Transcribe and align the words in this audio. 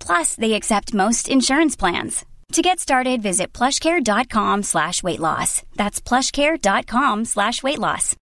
Plus, 0.00 0.34
they 0.36 0.54
accept 0.54 0.94
most 0.94 1.28
insurance 1.28 1.76
plans. 1.76 2.24
To 2.52 2.62
get 2.62 2.78
started, 2.80 3.22
visit 3.22 3.52
plushcare.com 3.52 4.62
slash 4.62 5.02
weight 5.02 5.20
loss. 5.20 5.62
That's 5.76 6.00
plushcare.com 6.00 7.24
slash 7.24 7.62
weight 7.62 7.78
loss. 7.78 8.16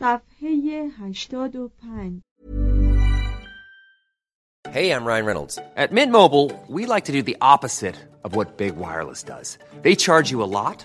صفحه 0.00 0.22
85 0.42 2.22
Hey, 4.70 4.90
I'm 4.92 5.06
Ryan 5.06 5.24
Reynolds. 5.24 5.58
At 5.76 5.92
Mint 5.92 6.12
Mobile, 6.12 6.52
we 6.68 6.84
like 6.84 7.06
to 7.06 7.12
do 7.12 7.22
the 7.22 7.38
opposite 7.40 7.96
of 8.22 8.36
what 8.36 8.58
Big 8.58 8.76
Wireless 8.76 9.22
does. 9.22 9.56
They 9.80 9.94
charge 9.96 10.30
you 10.30 10.42
a 10.42 10.50
lot, 10.60 10.84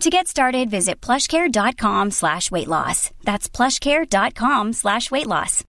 To 0.00 0.08
get 0.08 0.28
started, 0.28 0.70
visit 0.70 0.98
plushcare.com 1.02 2.10
slash 2.10 2.50
weight 2.50 2.68
loss. 2.68 3.10
That's 3.22 3.48
plushcare.com 3.50 4.72
slash 4.72 5.10
weight 5.10 5.26
loss. 5.26 5.64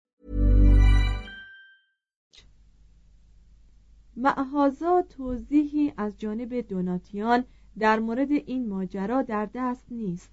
معهازا 4.16 5.02
توضیحی 5.02 5.94
از 5.98 6.18
جانب 6.18 6.62
دوناتیان 6.62 7.44
در 7.80 8.00
مورد 8.00 8.32
این 8.32 8.70
ماجرا 8.70 9.22
در 9.22 9.50
دست 9.54 9.86
نیست 9.92 10.32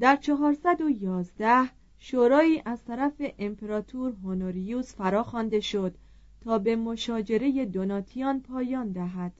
در 0.00 0.16
411 0.16 1.70
شورایی 1.98 2.62
از 2.64 2.84
طرف 2.84 3.22
امپراتور 3.38 4.12
هونوریوس 4.22 4.94
فراخوانده 4.94 5.60
شد 5.60 5.94
تا 6.40 6.58
به 6.58 6.76
مشاجره 6.76 7.64
دوناتیان 7.64 8.40
پایان 8.40 8.92
دهد 8.92 9.32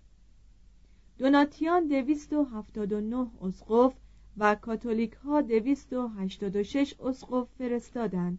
دوناتیان 1.19 1.89
279 1.89 3.27
اسقف 3.43 3.95
و 4.37 4.55
کاتولیک 4.55 5.13
ها 5.13 5.41
286 5.41 6.95
اسقف 7.01 7.49
فرستادند. 7.59 8.39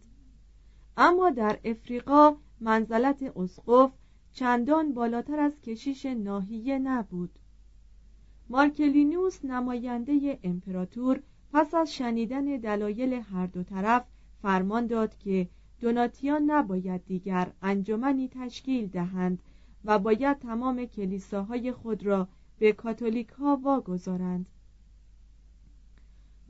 اما 0.96 1.30
در 1.30 1.58
افریقا 1.64 2.36
منزلت 2.60 3.22
اسقف 3.36 3.92
چندان 4.32 4.94
بالاتر 4.94 5.40
از 5.40 5.60
کشیش 5.60 6.06
ناحیه 6.06 6.78
نبود. 6.78 7.30
مارکلینوس 8.48 9.44
نماینده 9.44 10.38
امپراتور 10.42 11.22
پس 11.52 11.74
از 11.74 11.94
شنیدن 11.94 12.44
دلایل 12.44 13.12
هر 13.12 13.46
دو 13.46 13.62
طرف 13.62 14.04
فرمان 14.42 14.86
داد 14.86 15.18
که 15.18 15.48
دوناتیان 15.80 16.50
نباید 16.50 17.04
دیگر 17.04 17.52
انجمنی 17.62 18.28
تشکیل 18.28 18.86
دهند 18.86 19.42
و 19.84 19.98
باید 19.98 20.38
تمام 20.38 20.84
کلیساهای 20.84 21.72
خود 21.72 22.06
را 22.06 22.28
به 22.60 22.72
کاتولیک 22.72 23.28
ها 23.28 23.60
واگذارند. 23.62 24.46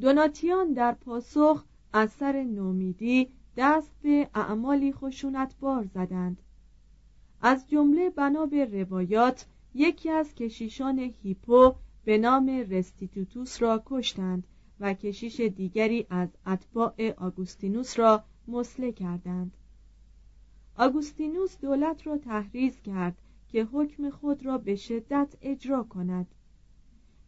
دوناتیان 0.00 0.72
در 0.72 0.92
پاسخ 0.92 1.64
از 1.92 2.10
سر 2.10 2.42
نومیدی 2.42 3.28
دست 3.56 3.92
به 4.02 4.30
اعمالی 4.34 4.92
خشونت 4.92 5.54
بار 5.60 5.84
زدند. 5.84 6.42
از 7.40 7.68
جمله 7.68 8.10
بنا 8.10 8.46
به 8.46 8.64
روایات 8.64 9.46
یکی 9.74 10.10
از 10.10 10.34
کشیشان 10.34 10.98
هیپو 11.22 11.74
به 12.04 12.18
نام 12.18 12.48
رستیتوتوس 12.48 13.62
را 13.62 13.82
کشتند 13.86 14.46
و 14.80 14.94
کشیش 14.94 15.40
دیگری 15.40 16.06
از 16.10 16.28
اتباع 16.46 17.10
آگوستینوس 17.16 17.98
را 17.98 18.24
مسله 18.48 18.92
کردند. 18.92 19.56
آگوستینوس 20.78 21.58
دولت 21.58 22.06
را 22.06 22.18
تحریز 22.18 22.80
کرد 22.80 23.16
که 23.52 23.64
حکم 23.64 24.10
خود 24.10 24.46
را 24.46 24.58
به 24.58 24.76
شدت 24.76 25.36
اجرا 25.42 25.82
کند. 25.82 26.26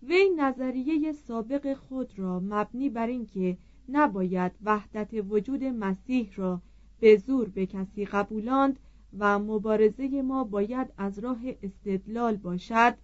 وی 0.02 0.30
نظریه 0.36 1.12
سابق 1.12 1.74
خود 1.74 2.18
را 2.18 2.40
مبنی 2.40 2.88
بر 2.88 3.06
اینکه 3.06 3.58
نباید 3.88 4.52
وحدت 4.64 5.10
وجود 5.28 5.64
مسیح 5.64 6.32
را 6.36 6.62
به 7.00 7.16
زور 7.16 7.48
به 7.48 7.66
کسی 7.66 8.04
قبولاند 8.04 8.78
و 9.18 9.38
مبارزه 9.38 10.22
ما 10.22 10.44
باید 10.44 10.92
از 10.96 11.18
راه 11.18 11.40
استدلال 11.62 12.36
باشد 12.36 12.94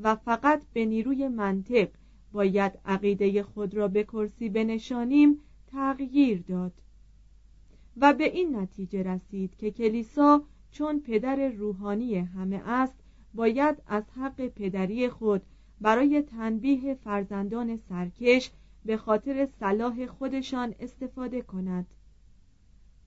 و 0.00 0.16
فقط 0.16 0.62
به 0.72 0.84
نیروی 0.84 1.28
منطق 1.28 1.88
باید 2.32 2.78
عقیده 2.84 3.42
خود 3.42 3.74
را 3.74 3.88
به 3.88 4.04
کرسی 4.04 4.48
بنشانیم 4.48 5.40
تغییر 5.66 6.42
داد 6.42 6.72
و 7.96 8.12
به 8.12 8.24
این 8.24 8.56
نتیجه 8.56 9.02
رسید 9.02 9.56
که 9.56 9.70
کلیسا 9.70 10.42
چون 10.70 11.00
پدر 11.00 11.48
روحانی 11.48 12.16
همه 12.16 12.62
است 12.64 12.94
باید 13.34 13.82
از 13.86 14.04
حق 14.10 14.46
پدری 14.46 15.08
خود 15.08 15.42
برای 15.80 16.22
تنبیه 16.22 16.94
فرزندان 16.94 17.76
سرکش 17.76 18.50
به 18.84 18.96
خاطر 18.96 19.48
صلاح 19.60 20.06
خودشان 20.06 20.74
استفاده 20.80 21.42
کند. 21.42 21.86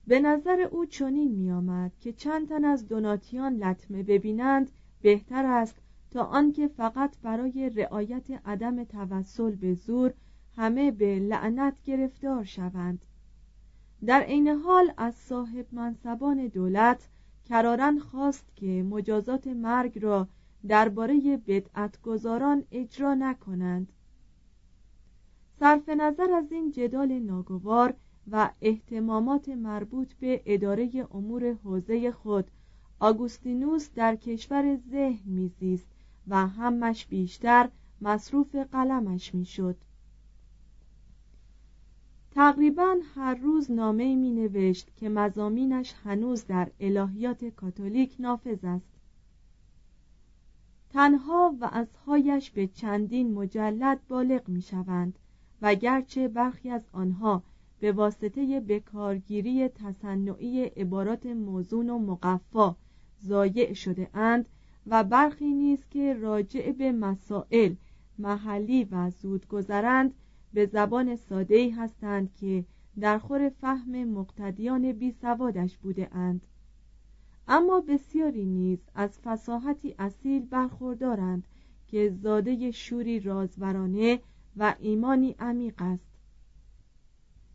به 0.06 0.20
نظر 0.20 0.60
او 0.60 0.86
چنین 0.86 1.32
میآمد 1.32 1.92
که 2.00 2.12
چند 2.12 2.48
تن 2.48 2.64
از 2.64 2.88
دوناتیان 2.88 3.56
لطمه 3.56 4.02
ببینند 4.02 4.70
بهتر 5.02 5.46
است 5.46 5.76
تا 6.10 6.22
آنکه 6.24 6.68
فقط 6.68 7.16
برای 7.22 7.70
رعایت 7.70 8.30
عدم 8.46 8.84
توسل 8.84 9.54
به 9.54 9.74
زور 9.74 10.12
همه 10.56 10.90
به 10.90 11.18
لعنت 11.18 11.82
گرفتار 11.84 12.44
شوند. 12.44 13.04
در 14.06 14.20
عین 14.20 14.48
حال 14.48 14.92
از 14.96 15.14
صاحب 15.14 15.66
منصبان 15.72 16.46
دولت 16.46 17.08
کرارن 17.44 17.98
خواست 17.98 18.56
که 18.56 18.82
مجازات 18.82 19.46
مرگ 19.46 19.98
را 20.02 20.28
درباره 20.68 21.36
بدعتگذاران 21.46 22.64
اجرا 22.70 23.14
نکنند. 23.14 23.92
صرف 25.60 25.88
نظر 25.88 26.32
از 26.32 26.52
این 26.52 26.70
جدال 26.70 27.18
ناگوار 27.18 27.94
و 28.30 28.50
احتمامات 28.60 29.48
مربوط 29.48 30.12
به 30.12 30.42
اداره 30.46 31.08
امور 31.10 31.52
حوزه 31.52 32.12
خود 32.12 32.50
آگوستینوس 33.00 33.90
در 33.94 34.16
کشور 34.16 34.76
ذهن 34.90 35.32
میزیست 35.32 35.86
و 36.28 36.46
همش 36.46 37.06
بیشتر 37.06 37.68
مصروف 38.00 38.56
قلمش 38.56 39.34
می‌شد. 39.34 39.76
تقریبا 42.34 42.96
هر 43.14 43.34
روز 43.34 43.70
نامه 43.70 44.16
می 44.16 44.30
نوشت 44.30 44.96
که 44.96 45.08
مزامینش 45.08 45.94
هنوز 46.04 46.46
در 46.46 46.70
الهیات 46.80 47.44
کاتولیک 47.44 48.16
نافذ 48.18 48.64
است. 48.64 48.92
تنها 50.90 51.54
و 51.60 51.68
ازهایش 51.72 52.50
به 52.50 52.66
چندین 52.66 53.34
مجلد 53.34 54.00
بالغ 54.08 54.48
می 54.48 54.62
شوند 54.62 55.18
و 55.62 55.74
گرچه 55.74 56.28
برخی 56.28 56.70
از 56.70 56.82
آنها 56.92 57.42
به 57.80 57.92
واسطه 57.92 58.60
بکارگیری 58.60 59.68
تصنعی 59.68 60.64
عبارات 60.64 61.26
موزون 61.26 61.90
و 61.90 61.98
مقفا 61.98 62.76
ضایع 63.22 63.72
شده 63.72 64.10
اند 64.14 64.48
و 64.86 65.04
برخی 65.04 65.54
نیز 65.54 65.84
که 65.90 66.14
راجع 66.14 66.72
به 66.72 66.92
مسائل 66.92 67.74
محلی 68.18 68.84
و 68.84 69.10
زود 69.10 69.48
گذرند 69.48 70.14
به 70.52 70.66
زبان 70.66 71.16
ساده 71.16 71.74
هستند 71.76 72.34
که 72.34 72.64
در 73.00 73.18
خور 73.18 73.48
فهم 73.48 74.04
مقتدیان 74.04 74.92
بی 74.92 75.12
سوادش 75.12 75.78
بوده 75.78 76.16
اند. 76.16 76.46
اما 77.48 77.80
بسیاری 77.80 78.46
نیز 78.46 78.78
از 78.94 79.18
فساحتی 79.24 79.94
اصیل 79.98 80.46
برخوردارند 80.46 81.46
که 81.86 82.10
زاده 82.22 82.70
شوری 82.70 83.20
رازورانه 83.20 84.20
و 84.56 84.74
ایمانی 84.80 85.36
عمیق 85.38 85.82
است. 85.82 86.12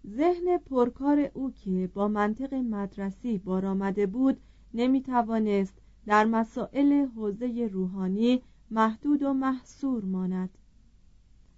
ذهن 0.07 0.57
پرکار 0.57 1.31
او 1.33 1.51
که 1.51 1.89
با 1.94 2.07
منطق 2.07 2.53
مدرسی 2.53 3.38
بارآمده 3.38 4.05
بود 4.05 4.38
نمی 4.73 5.01
توانست 5.01 5.73
در 6.05 6.25
مسائل 6.25 7.05
حوزه 7.05 7.69
روحانی 7.71 8.41
محدود 8.71 9.23
و 9.23 9.33
محصور 9.33 10.05
ماند. 10.05 10.49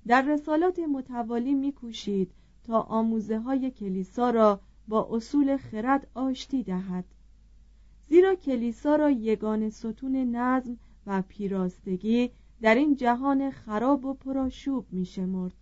در 0.10 0.22
رسالات 0.22 0.80
متوالی 0.80 1.54
میکوشید 1.54 2.32
تا 2.64 2.82
آموزه 2.82 3.40
های 3.40 3.72
کلیسا 3.72 4.30
را 4.30 4.60
با 4.88 5.08
اصول 5.12 5.58
خرد 5.58 6.08
آشتی 6.14 6.64
دهد. 6.64 7.06
زیرا 8.08 8.36
کلیسا 8.36 8.96
را 8.96 9.12
یگان 9.12 9.70
ستون 9.70 10.16
نظم 10.16 10.78
و 11.06 11.24
پیراستگی 11.28 12.32
در 12.62 12.76
این 12.76 12.96
جهان 12.96 13.52
خراب 13.52 14.06
و 14.06 14.14
پرآشوب 14.14 14.86
میشمرد. 14.92 15.56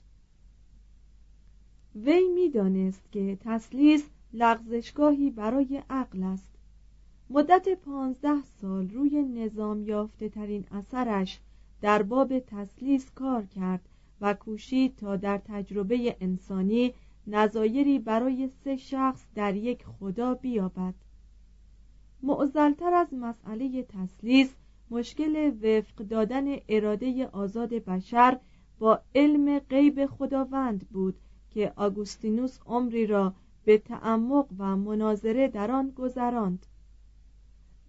وی 1.95 2.27
می‌دانست 2.27 3.11
که 3.11 3.37
تسلیس 3.41 4.09
لغزشگاهی 4.33 5.29
برای 5.29 5.83
عقل 5.89 6.23
است. 6.23 6.51
مدت 7.29 7.69
پانزده 7.69 8.43
سال 8.61 8.89
روی 8.89 9.23
نظام 9.23 9.83
یافته 9.83 10.29
ترین 10.29 10.65
اثرش 10.71 11.39
در 11.81 12.03
باب 12.03 12.39
تسلیس 12.39 13.11
کار 13.11 13.45
کرد 13.45 13.89
و 14.21 14.33
کوشید 14.33 14.95
تا 14.95 15.15
در 15.15 15.41
تجربه 15.45 16.17
انسانی 16.21 16.93
نظایری 17.27 17.99
برای 17.99 18.47
سه 18.47 18.75
شخص 18.75 19.25
در 19.35 19.55
یک 19.55 19.85
خدا 19.85 20.33
بیابد. 20.33 20.93
معزلتر 22.23 22.93
از 22.93 23.13
مسئله 23.13 23.83
تسلیس 23.83 24.55
مشکل 24.89 25.51
وفق 25.61 25.95
دادن 25.95 26.45
اراده 26.69 27.27
آزاد 27.27 27.73
بشر 27.73 28.39
با 28.79 29.01
علم 29.15 29.59
غیب 29.59 30.05
خداوند 30.05 30.87
بود 30.89 31.15
که 31.49 31.73
آگوستینوس 31.75 32.59
عمری 32.65 33.07
را 33.07 33.33
به 33.65 33.77
تعمق 33.77 34.47
و 34.57 34.75
مناظره 34.75 35.47
در 35.47 35.71
آن 35.71 35.89
گذراند. 35.89 36.65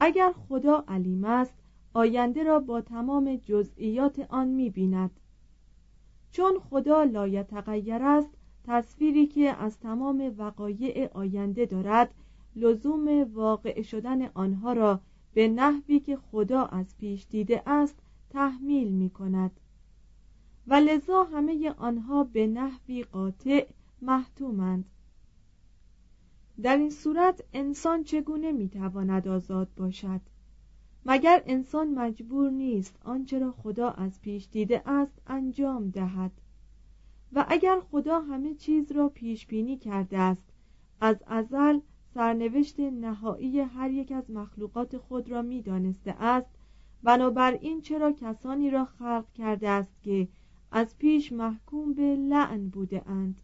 اگر 0.00 0.32
خدا 0.32 0.84
علیم 0.88 1.24
است 1.24 1.54
آینده 1.94 2.42
را 2.42 2.60
با 2.60 2.80
تمام 2.80 3.36
جزئیات 3.36 4.26
آن 4.28 4.48
می‌بیند. 4.48 5.10
چون 6.30 6.58
خدا 6.58 7.02
لایتغیر 7.02 8.02
است 8.02 8.30
تصویری 8.64 9.26
که 9.26 9.48
از 9.48 9.78
تمام 9.78 10.34
وقایع 10.38 11.10
آینده 11.12 11.66
دارد 11.66 12.14
لزوم 12.56 13.34
واقع 13.34 13.82
شدن 13.82 14.22
آنها 14.22 14.72
را 14.72 15.00
به 15.34 15.48
نحوی 15.48 16.00
که 16.00 16.16
خدا 16.16 16.64
از 16.64 16.96
پیش 16.98 17.26
دیده 17.30 17.62
است 17.66 17.98
تحمیل 18.30 18.88
می 18.88 19.10
کند. 19.10 19.60
و 20.66 20.74
لذا 20.74 21.24
همه 21.24 21.74
آنها 21.78 22.24
به 22.24 22.46
نحوی 22.46 23.02
قاطع 23.02 23.66
محتومند. 24.02 24.84
در 26.62 26.76
این 26.76 26.90
صورت 26.90 27.44
انسان 27.52 28.04
چگونه 28.04 28.52
می‌تواند 28.52 29.28
آزاد 29.28 29.68
باشد؟ 29.76 30.20
مگر 31.06 31.42
انسان 31.46 31.94
مجبور 31.94 32.50
نیست 32.50 32.98
آنچه 33.04 33.38
را 33.38 33.52
خدا 33.52 33.90
از 33.90 34.20
پیش 34.20 34.48
دیده 34.52 34.88
است 34.88 35.22
انجام 35.26 35.90
دهد؟ 35.90 36.32
و 37.32 37.44
اگر 37.48 37.80
خدا 37.80 38.20
همه 38.20 38.54
چیز 38.54 38.92
را 38.92 39.08
پیش 39.08 39.46
بینی 39.46 39.76
کرده 39.76 40.18
است 40.18 40.44
از 41.00 41.16
ازل 41.26 41.80
سرنوشت 42.14 42.80
نهایی 42.80 43.60
هر 43.60 43.90
یک 43.90 44.12
از 44.12 44.30
مخلوقات 44.30 44.96
خود 44.98 45.30
را 45.30 45.42
می‌دانسته 45.42 46.10
است 46.10 46.50
بنابراین 47.02 47.80
چرا 47.80 48.12
کسانی 48.12 48.70
را 48.70 48.84
خلق 48.84 49.32
کرده 49.34 49.68
است 49.68 50.02
که 50.02 50.28
از 50.72 50.98
پیش 50.98 51.32
محکوم 51.32 51.92
به 51.92 52.16
لعن 52.16 52.68
بوده 52.68 53.08
اند؟ 53.08 53.40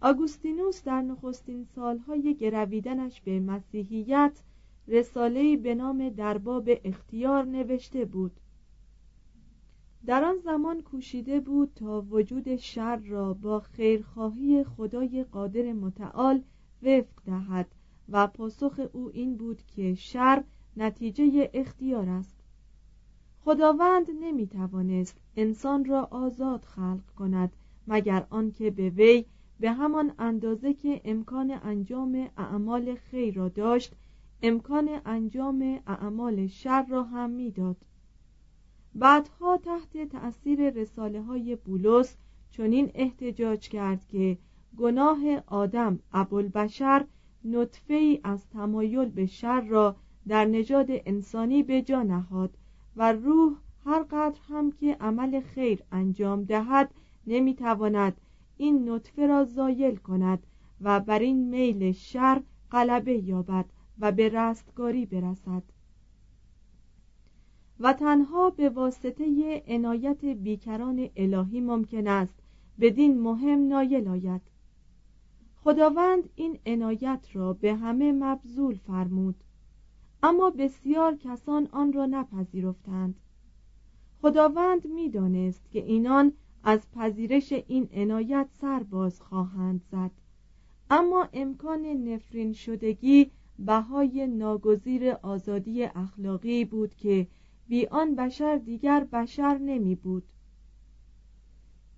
آگوستینوس 0.00 0.84
در 0.84 1.02
نخستین 1.02 1.64
سالهای 1.64 2.34
گرویدنش 2.34 3.20
به 3.20 3.40
مسیحیت 3.40 4.42
رساله‌ای 4.88 5.56
به 5.56 5.74
نام 5.74 6.08
درباب 6.08 6.68
اختیار 6.84 7.44
نوشته 7.44 8.04
بود. 8.04 8.32
در 10.06 10.24
آن 10.24 10.38
زمان 10.38 10.82
کوشیده 10.82 11.40
بود 11.40 11.72
تا 11.74 12.06
وجود 12.10 12.56
شر 12.56 12.96
را 12.96 13.34
با 13.34 13.60
خیرخواهی 13.60 14.64
خدای 14.64 15.24
قادر 15.24 15.72
متعال 15.72 16.42
وفق 16.82 17.24
دهد 17.26 17.66
و 18.08 18.26
پاسخ 18.26 18.80
او 18.92 19.10
این 19.12 19.36
بود 19.36 19.62
که 19.62 19.94
شر 19.94 20.44
نتیجه 20.76 21.50
اختیار 21.54 22.08
است. 22.08 22.36
خداوند 23.40 24.06
نمی 24.20 24.46
توانست 24.46 25.20
انسان 25.36 25.84
را 25.84 26.08
آزاد 26.10 26.64
خلق 26.64 27.10
کند 27.16 27.52
مگر 27.86 28.26
آنکه 28.30 28.70
به 28.70 28.90
وی 28.90 29.24
به 29.60 29.72
همان 29.72 30.12
اندازه 30.18 30.74
که 30.74 31.00
امکان 31.04 31.58
انجام 31.62 32.28
اعمال 32.36 32.94
خیر 32.94 33.34
را 33.34 33.48
داشت 33.48 33.94
امکان 34.42 35.00
انجام 35.04 35.80
اعمال 35.86 36.46
شر 36.46 36.86
را 36.86 37.02
هم 37.02 37.30
می‌داد. 37.30 37.76
بعدها 38.94 39.56
تحت 39.56 40.08
تأثیر 40.08 40.70
رساله 40.70 41.22
های 41.22 41.56
بولس 41.56 42.16
چنین 42.50 42.90
احتجاج 42.94 43.68
کرد 43.68 44.06
که 44.06 44.38
گناه 44.76 45.18
آدم 45.46 45.98
ابوالبشر 46.12 47.04
نطفه 47.44 47.94
ای 47.94 48.20
از 48.24 48.48
تمایل 48.48 49.08
به 49.08 49.26
شر 49.26 49.60
را 49.60 49.96
در 50.28 50.44
نژاد 50.44 50.86
انسانی 50.90 51.62
به 51.62 51.82
جا 51.82 52.02
نهاد 52.02 52.56
و 52.96 53.12
روح 53.12 53.56
هر 53.84 54.02
قدر 54.02 54.40
هم 54.48 54.72
که 54.72 54.96
عمل 55.00 55.40
خیر 55.40 55.82
انجام 55.92 56.44
دهد 56.44 56.94
نمی‌تواند 57.26 58.20
این 58.56 58.90
نطفه 58.90 59.26
را 59.26 59.44
زایل 59.44 59.96
کند 59.96 60.46
و 60.80 61.00
بر 61.00 61.18
این 61.18 61.48
میل 61.48 61.92
شر 61.92 62.42
غلبه 62.70 63.18
یابد. 63.18 63.64
و 64.00 64.12
به 64.12 64.28
رستگاری 64.28 65.06
برسد. 65.06 65.62
و 67.80 67.92
تنها 67.92 68.50
به 68.50 68.68
واسطه 68.68 69.62
عنایت 69.66 70.24
بیکران 70.24 71.08
الهی 71.16 71.60
ممکن 71.60 72.06
است 72.06 72.34
بدین 72.80 73.20
مهم 73.20 73.68
نایل 73.68 74.08
آید. 74.08 74.40
خداوند 75.56 76.28
این 76.34 76.58
عنایت 76.66 77.28
را 77.32 77.52
به 77.52 77.74
همه 77.74 78.12
مبذول 78.12 78.74
فرمود 78.74 79.44
اما 80.22 80.50
بسیار 80.50 81.16
کسان 81.16 81.68
آن 81.72 81.92
را 81.92 82.06
نپذیرفتند. 82.06 83.20
خداوند 84.22 84.86
می‌دانست 84.86 85.70
که 85.70 85.78
اینان 85.78 86.32
از 86.64 86.90
پذیرش 86.90 87.52
این 87.52 87.88
عنایت 87.92 88.48
سر 88.60 88.82
باز 88.82 89.20
خواهند 89.20 89.82
زد 89.90 90.10
اما 90.90 91.28
امکان 91.32 91.86
نفرین 91.86 92.52
شدگی 92.52 93.30
بهای 93.58 94.26
ناگزیر 94.26 95.10
آزادی 95.10 95.84
اخلاقی 95.84 96.64
بود 96.64 96.94
که 96.94 97.26
بی 97.68 97.86
آن 97.86 98.14
بشر 98.14 98.56
دیگر 98.56 99.04
بشر 99.12 99.58
نمی 99.58 99.94
بود. 99.94 100.22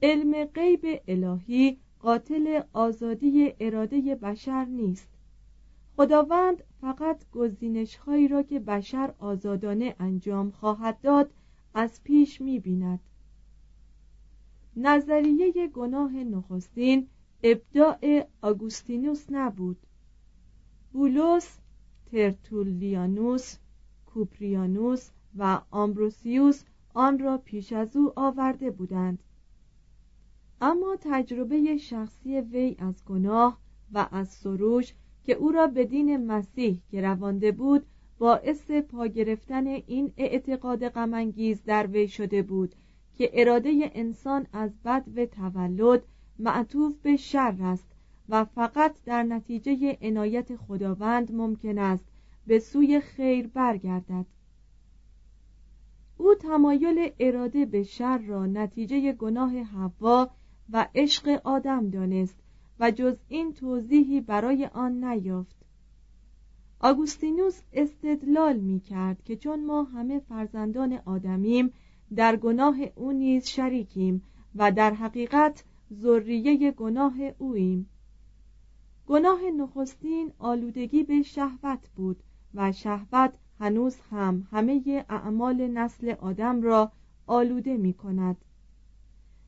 علم 0.03 0.45
غیب 0.45 1.03
الهی 1.09 1.79
قاتل 2.01 2.61
آزادی 2.73 3.55
اراده 3.61 4.15
بشر 4.15 4.65
نیست. 4.65 5.09
خداوند 5.97 6.63
فقط 6.81 7.31
گزینش 7.31 7.97
هایی 7.97 8.29
را 8.29 8.43
که 8.43 8.61
بشر 8.61 9.15
آزادانه 9.19 9.95
انجام 9.99 10.51
خواهد 10.51 11.01
داد 11.01 11.31
از 11.75 12.03
پیش 12.05 12.41
می 12.41 12.59
بیند. 12.59 13.01
نظریه 14.77 15.69
گناه 15.69 16.13
نخستین 16.13 17.09
ابداع 17.43 18.27
آگوستینوس 18.43 19.27
نبود. 19.31 19.87
بولوس 20.93 21.59
ترتولیانوس 22.13 23.57
کوپریانوس 24.07 25.11
و 25.37 25.61
آمبروسیوس 25.71 26.65
آن 26.95 27.19
را 27.19 27.39
پیش 27.39 27.73
از 27.73 27.97
او 27.97 28.13
آورده 28.17 28.71
بودند. 28.71 29.23
اما 30.61 30.97
تجربه 31.01 31.77
شخصی 31.77 32.41
وی 32.41 32.77
از 32.79 33.05
گناه 33.05 33.59
و 33.93 34.09
از 34.13 34.29
سروش 34.29 34.95
که 35.25 35.33
او 35.33 35.53
را 35.53 35.67
به 35.67 35.85
دین 35.85 36.27
مسیح 36.27 36.83
گروانده 36.93 37.53
بود 37.53 37.87
باعث 38.19 38.71
پا 38.71 39.07
گرفتن 39.07 39.67
این 39.67 40.13
اعتقاد 40.17 40.89
غمانگیز 40.89 41.65
در 41.65 41.87
وی 41.87 42.09
شده 42.09 42.43
بود 42.43 42.75
که 43.15 43.31
اراده 43.33 43.91
انسان 43.95 44.47
از 44.53 44.83
بد 44.85 45.05
و 45.17 45.27
تولد 45.27 46.03
معطوف 46.39 46.99
به 47.03 47.17
شر 47.17 47.57
است 47.61 47.90
و 48.31 48.45
فقط 48.45 49.05
در 49.05 49.23
نتیجه 49.23 49.99
عنایت 50.03 50.57
خداوند 50.57 51.33
ممکن 51.33 51.79
است 51.79 52.05
به 52.47 52.59
سوی 52.59 53.01
خیر 53.01 53.47
برگردد. 53.47 54.27
او 56.17 56.35
تمایل 56.35 57.11
اراده 57.21 57.67
به 57.67 57.83
شر 57.83 58.19
را 58.19 58.47
نتیجه 58.47 59.13
گناه 59.13 59.59
حوا 59.59 60.31
و 60.71 60.89
عشق 60.95 61.41
آدم 61.45 61.91
دانست 61.91 62.43
و 62.81 62.91
جز 62.91 63.17
این 63.29 63.53
توضیحی 63.53 64.21
برای 64.21 64.67
آن 64.67 65.05
نیافت. 65.05 65.57
آگوستینوس 66.81 67.63
استدلال 67.73 68.57
می 68.57 68.81
کرد 68.81 69.23
که 69.23 69.37
چون 69.37 69.67
ما 69.67 69.83
همه 69.83 70.19
فرزندان 70.19 70.93
آدمیم 71.05 71.73
در 72.17 72.37
گناه 72.37 72.77
او 72.95 73.13
نیز 73.13 73.47
شریکیم 73.47 74.23
و 74.55 74.73
در 74.73 74.95
حقیقت 74.95 75.65
ذریه 75.93 76.71
گناه 76.71 77.15
اویم 77.39 77.91
گناه 79.11 79.51
نخستین 79.51 80.33
آلودگی 80.39 81.03
به 81.03 81.23
شهوت 81.23 81.89
بود 81.97 82.23
و 82.55 82.73
شهوت 82.73 83.33
هنوز 83.61 83.97
هم 84.11 84.49
همه 84.51 85.05
اعمال 85.09 85.67
نسل 85.67 86.11
آدم 86.11 86.63
را 86.63 86.93
آلوده 87.27 87.77
می 87.77 87.95
کند. 87.95 88.37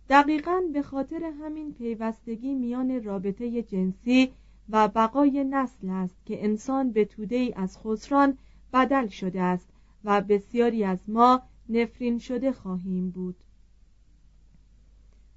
دقیقا 0.09 0.63
به 0.73 0.83
خاطر 0.83 1.25
همین 1.25 1.75
پیوستگی 1.75 2.55
میان 2.55 3.05
رابطه 3.05 3.63
جنسی 3.63 4.33
و 4.69 4.89
بقای 4.89 5.45
نسل 5.45 5.89
است 5.89 6.17
که 6.27 6.45
انسان 6.45 6.93
به 6.93 7.05
توده 7.05 7.37
ای 7.37 7.53
از 7.53 7.79
خسران 7.79 8.39
بدل 8.73 9.07
شده 9.07 9.41
است 9.41 9.69
و 10.05 10.21
بسیاری 10.21 10.85
از 10.85 10.99
ما 11.09 11.43
نفرین 11.69 12.19
شده 12.19 12.53
خواهیم 12.53 13.11
بود. 13.11 13.37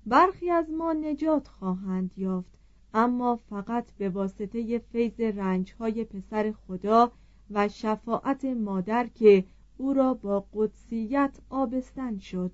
برخی 0.05 0.50
از 0.50 0.70
ما 0.70 0.94
نجات 0.94 1.48
خواهند 1.48 2.12
یافت 2.17 2.64
اما 2.97 3.35
فقط 3.35 3.91
به 3.91 4.09
واسطه 4.09 4.79
فیض 4.79 5.19
رنجهای 5.19 6.03
پسر 6.03 6.51
خدا 6.51 7.11
و 7.51 7.67
شفاعت 7.67 8.45
مادر 8.45 9.07
که 9.07 9.45
او 9.77 9.93
را 9.93 10.13
با 10.13 10.45
قدسیت 10.53 11.39
آبستن 11.49 12.17
شد. 12.17 12.51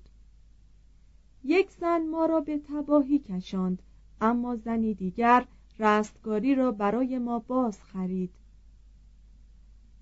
یک 1.44 1.70
زن 1.70 2.06
ما 2.06 2.26
را 2.26 2.40
به 2.40 2.58
تباهی 2.58 3.18
کشاند 3.18 3.82
اما 4.20 4.56
زنی 4.56 4.94
دیگر 4.94 5.46
رستگاری 5.78 6.54
را 6.54 6.72
برای 6.72 7.18
ما 7.18 7.38
باز 7.38 7.82
خرید. 7.82 8.30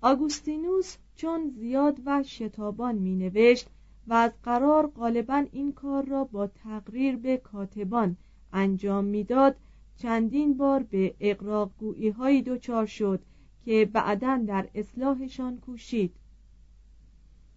آگوستینوس 0.01 0.97
چون 1.15 1.49
زیاد 1.49 1.99
و 2.05 2.23
شتابان 2.23 2.95
می 2.95 3.15
نوشت 3.15 3.69
و 4.07 4.13
از 4.13 4.31
قرار 4.43 4.87
غالبا 4.87 5.45
این 5.51 5.71
کار 5.73 6.05
را 6.05 6.23
با 6.23 6.47
تقریر 6.47 7.15
به 7.15 7.37
کاتبان 7.37 8.17
انجام 8.53 9.05
می‌داد 9.05 9.55
چندین 10.01 10.57
بار 10.57 10.83
به 10.83 11.15
اقراقگویی 11.19 12.09
هایی 12.09 12.41
دچار 12.41 12.85
شد 12.85 13.21
که 13.65 13.89
بعدا 13.93 14.43
در 14.47 14.69
اصلاحشان 14.75 15.57
کوشید. 15.57 16.15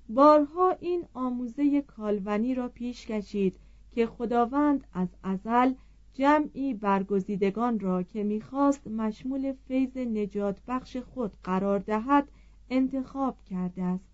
بارها 0.08 0.70
این 0.70 1.04
آموزه 1.14 1.82
کالونی 1.82 2.54
را 2.54 2.68
پیش 2.68 3.06
کشید 3.06 3.56
که 3.94 4.06
خداوند 4.06 4.86
از 4.92 5.08
ازل 5.22 5.72
جمعی 6.12 6.74
برگزیدگان 6.74 7.80
را 7.80 8.02
که 8.02 8.24
می‌خواست 8.24 8.86
مشمول 8.86 9.52
فیض 9.52 9.96
نجات 9.96 10.60
بخش 10.68 10.96
خود 10.96 11.32
قرار 11.44 11.78
دهد 11.78 12.28
انتخاب 12.70 13.36
کرده 13.50 13.82
است. 13.82 14.04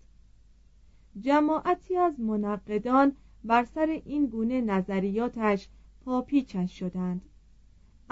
جماعتی 1.19 1.97
از 1.97 2.19
منقدان 2.19 3.15
بر 3.43 3.63
سر 3.63 4.01
این 4.05 4.25
گونه 4.25 4.61
نظریاتش 4.61 5.69
پاپیچش 6.05 6.79
شدند. 6.79 7.21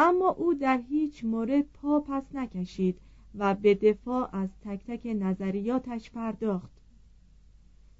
اما 0.01 0.29
او 0.29 0.53
در 0.53 0.81
هیچ 0.89 1.25
مورد 1.25 1.65
پا 1.73 1.99
پس 1.99 2.23
نکشید 2.33 2.99
و 3.35 3.55
به 3.55 3.75
دفاع 3.75 4.35
از 4.35 4.49
تک 4.65 4.85
تک 4.87 5.05
نظریاتش 5.05 6.11
پرداخت. 6.11 6.71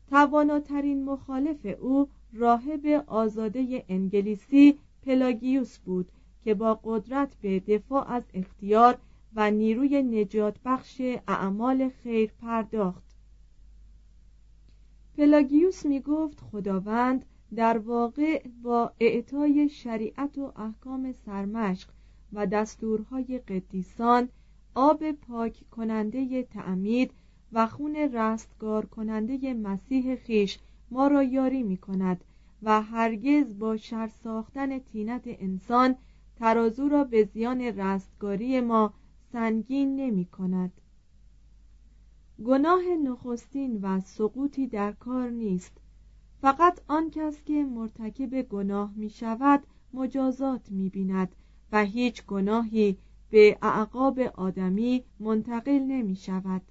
تواناترین 0.10 1.06
مخالف 1.06 1.66
او 1.80 2.08
راهب 2.34 3.04
آزاده 3.08 3.86
انگلیسی 3.90 4.78
پلاگیوس 5.06 5.78
بود 5.78 6.12
که 6.44 6.54
با 6.54 6.80
قدرت 6.84 7.36
به 7.42 7.60
دفاع 7.60 8.12
از 8.12 8.24
اختیار 8.34 8.98
و 9.36 9.52
نیروی 9.52 10.04
نجات 10.04 10.56
بخش 10.66 11.02
اعمال 11.28 11.90
خیر 11.90 12.32
پرداخت. 12.42 13.04
پلاگیوس 15.18 15.86
می 15.86 16.00
گفت 16.00 16.40
خداوند 16.52 17.26
در 17.56 17.78
واقع 17.78 18.48
با 18.64 18.92
اعطای 19.00 19.70
شریعت 19.70 20.38
و 20.38 20.52
احکام 20.56 21.12
سرمشق 21.12 21.90
و 22.34 22.48
دستورهای 22.48 23.40
قدیسان 23.40 24.30
آب 24.76 25.12
پاک 25.12 25.64
کننده 25.72 26.44
تعمید 26.44 27.12
و 27.52 27.68
خون 27.68 27.96
رستگار 27.96 28.86
کننده 28.86 29.54
مسیح 29.54 30.16
خیش 30.16 30.60
ما 30.92 31.08
را 31.08 31.24
یاری 31.24 31.64
می 31.64 31.78
کند 31.78 32.24
و 32.64 32.82
هرگز 32.82 33.60
با 33.60 33.78
شر 33.78 34.08
ساختن 34.08 34.80
تینت 34.80 35.24
انسان 35.26 35.96
ترازو 36.36 36.90
را 36.90 37.04
به 37.04 37.24
زیان 37.24 37.62
رستگاری 37.62 38.62
ما 38.62 38.94
سنگین 39.32 39.96
نمی 39.96 40.26
کند 40.26 40.72
گناه 42.46 42.82
نخستین 43.04 43.80
و 43.82 44.00
سقوطی 44.00 44.68
در 44.68 44.92
کار 44.92 45.30
نیست. 45.30 45.79
فقط 46.42 46.82
آن 46.88 47.10
کس 47.10 47.44
که 47.44 47.66
مرتکب 47.66 48.42
گناه 48.42 48.94
می 48.96 49.10
شود 49.10 49.64
مجازات 49.94 50.72
می 50.72 50.90
بیند 50.90 51.36
و 51.72 51.86
هیچ 51.86 52.26
گناهی 52.26 52.98
به 53.30 53.58
اعقاب 53.62 54.20
آدمی 54.20 55.04
منتقل 55.20 55.80
نمی 55.80 56.16
شود 56.16 56.62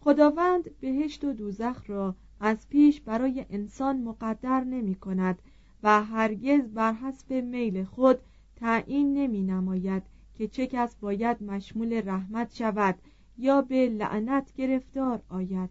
خداوند 0.00 0.78
بهشت 0.80 1.24
و 1.24 1.32
دوزخ 1.32 1.82
را 1.86 2.14
از 2.40 2.68
پیش 2.68 3.00
برای 3.00 3.46
انسان 3.50 4.02
مقدر 4.02 4.64
نمی 4.64 4.94
کند 4.94 5.42
و 5.82 6.04
هرگز 6.04 6.70
بر 6.70 6.92
حسب 6.92 7.32
میل 7.32 7.84
خود 7.84 8.18
تعیین 8.56 9.14
نمی 9.14 9.42
نماید 9.42 10.02
که 10.34 10.48
چه 10.48 10.66
کس 10.66 10.96
باید 10.96 11.42
مشمول 11.42 12.02
رحمت 12.04 12.54
شود 12.54 12.94
یا 13.38 13.62
به 13.62 13.88
لعنت 13.88 14.54
گرفتار 14.54 15.22
آید. 15.28 15.70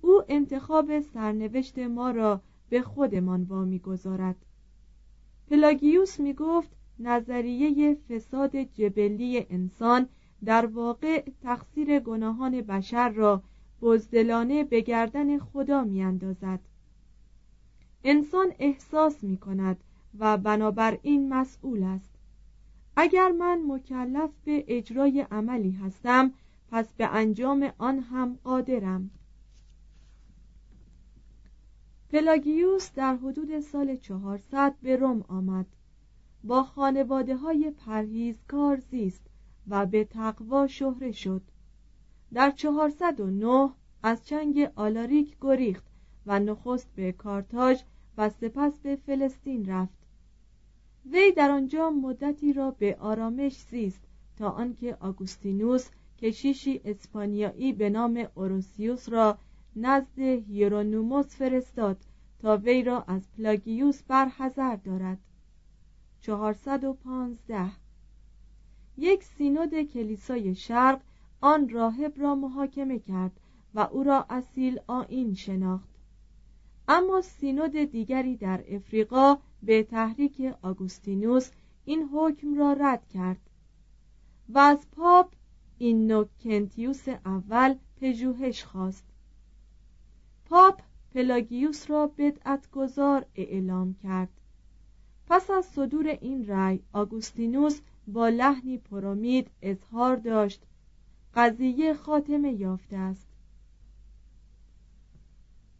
او 0.00 0.22
انتخاب 0.28 1.00
سرنوشت 1.00 1.78
ما 1.78 2.10
را 2.10 2.40
به 2.68 2.82
خودمان 2.82 3.42
وامی 3.42 3.78
گذارد 3.78 4.36
پلاگیوس 5.50 6.20
می 6.20 6.34
گفت 6.34 6.70
نظریه 6.98 7.94
فساد 7.94 8.56
جبلی 8.56 9.46
انسان 9.50 10.08
در 10.44 10.66
واقع 10.66 11.24
تقصیر 11.42 12.00
گناهان 12.00 12.60
بشر 12.60 13.08
را 13.08 13.42
بزدلانه 13.82 14.64
به 14.64 14.80
گردن 14.80 15.38
خدا 15.38 15.84
می 15.84 16.02
اندازد. 16.02 16.60
انسان 18.04 18.52
احساس 18.58 19.24
می 19.24 19.36
کند 19.36 19.84
و 20.18 20.38
بنابراین 20.38 21.28
مسئول 21.28 21.82
است. 21.82 22.10
اگر 22.96 23.32
من 23.32 23.62
مکلف 23.66 24.30
به 24.44 24.64
اجرای 24.68 25.26
عملی 25.30 25.70
هستم 25.70 26.32
پس 26.70 26.94
به 26.94 27.06
انجام 27.06 27.72
آن 27.78 27.98
هم 27.98 28.38
قادرم. 28.44 29.10
پلاگیوس 32.12 32.92
در 32.94 33.16
حدود 33.16 33.60
سال 33.60 33.96
400 33.96 34.74
به 34.82 34.96
روم 34.96 35.24
آمد. 35.28 35.66
با 36.44 36.62
خانواده 36.62 37.36
های 37.36 37.70
پرهیزکار 37.70 38.76
زیست 38.76 39.22
و 39.68 39.86
به 39.86 40.04
تقوا 40.04 40.66
شهره 40.66 41.12
شد. 41.12 41.42
در 42.32 42.50
409 42.50 43.70
از 44.02 44.26
چنگ 44.26 44.70
آلاریک 44.76 45.36
گریخت 45.40 45.84
و 46.26 46.40
نخست 46.40 46.88
به 46.96 47.12
کارتاژ 47.12 47.82
و 48.18 48.28
سپس 48.28 48.78
به 48.78 48.96
فلسطین 48.96 49.66
رفت. 49.66 49.98
وی 51.12 51.32
در 51.32 51.50
آنجا 51.50 51.90
مدتی 51.90 52.52
را 52.52 52.70
به 52.70 52.96
آرامش 53.00 53.56
زیست 53.56 54.02
تا 54.36 54.50
آنکه 54.50 54.96
آگوستینوس 55.00 55.88
کشیشی 56.18 56.80
اسپانیایی 56.84 57.72
به 57.72 57.90
نام 57.90 58.26
اوروسیوس 58.34 59.08
را 59.08 59.38
نزد 59.76 60.18
هیرونوموس 60.18 61.36
فرستاد 61.36 61.96
تا 62.38 62.56
وی 62.56 62.82
را 62.82 63.02
از 63.02 63.22
پلاگیوس 63.36 64.02
برحذر 64.02 64.76
دارد. 64.76 65.18
415 66.20 67.70
یک 68.96 69.24
سینود 69.24 69.82
کلیسای 69.82 70.54
شرق 70.54 71.00
آن 71.40 71.68
راهب 71.68 72.12
را 72.16 72.34
محاکمه 72.34 72.98
کرد 72.98 73.40
و 73.74 73.80
او 73.80 74.02
را 74.02 74.26
اصیل 74.30 74.80
آیین 74.86 75.34
شناخت. 75.34 75.90
اما 76.88 77.20
سینود 77.20 77.76
دیگری 77.76 78.36
در 78.36 78.64
افریقا 78.68 79.36
به 79.62 79.82
تحریک 79.82 80.54
آگوستینوس 80.62 81.50
این 81.84 82.08
حکم 82.12 82.54
را 82.54 82.72
رد 82.72 83.08
کرد 83.08 83.40
و 84.48 84.58
از 84.58 84.90
پاپ 84.90 85.32
اینوکنتیوس 85.78 87.08
اول 87.08 87.74
پژوهش 88.00 88.64
خواست. 88.64 89.09
پاپ 90.50 90.80
پلاگیوس 91.14 91.90
را 91.90 92.06
بدعتگذار 92.06 93.26
اعلام 93.34 93.94
کرد. 93.94 94.28
پس 95.26 95.50
از 95.50 95.64
صدور 95.64 96.06
این 96.06 96.46
رأی 96.46 96.80
آگوستینوس 96.92 97.80
با 98.06 98.28
لحنی 98.28 98.78
پرامید 98.78 99.50
اظهار 99.62 100.16
داشت. 100.16 100.62
قضیه 101.34 101.94
خاتمه 101.94 102.52
یافته 102.52 102.96
است. 102.96 103.28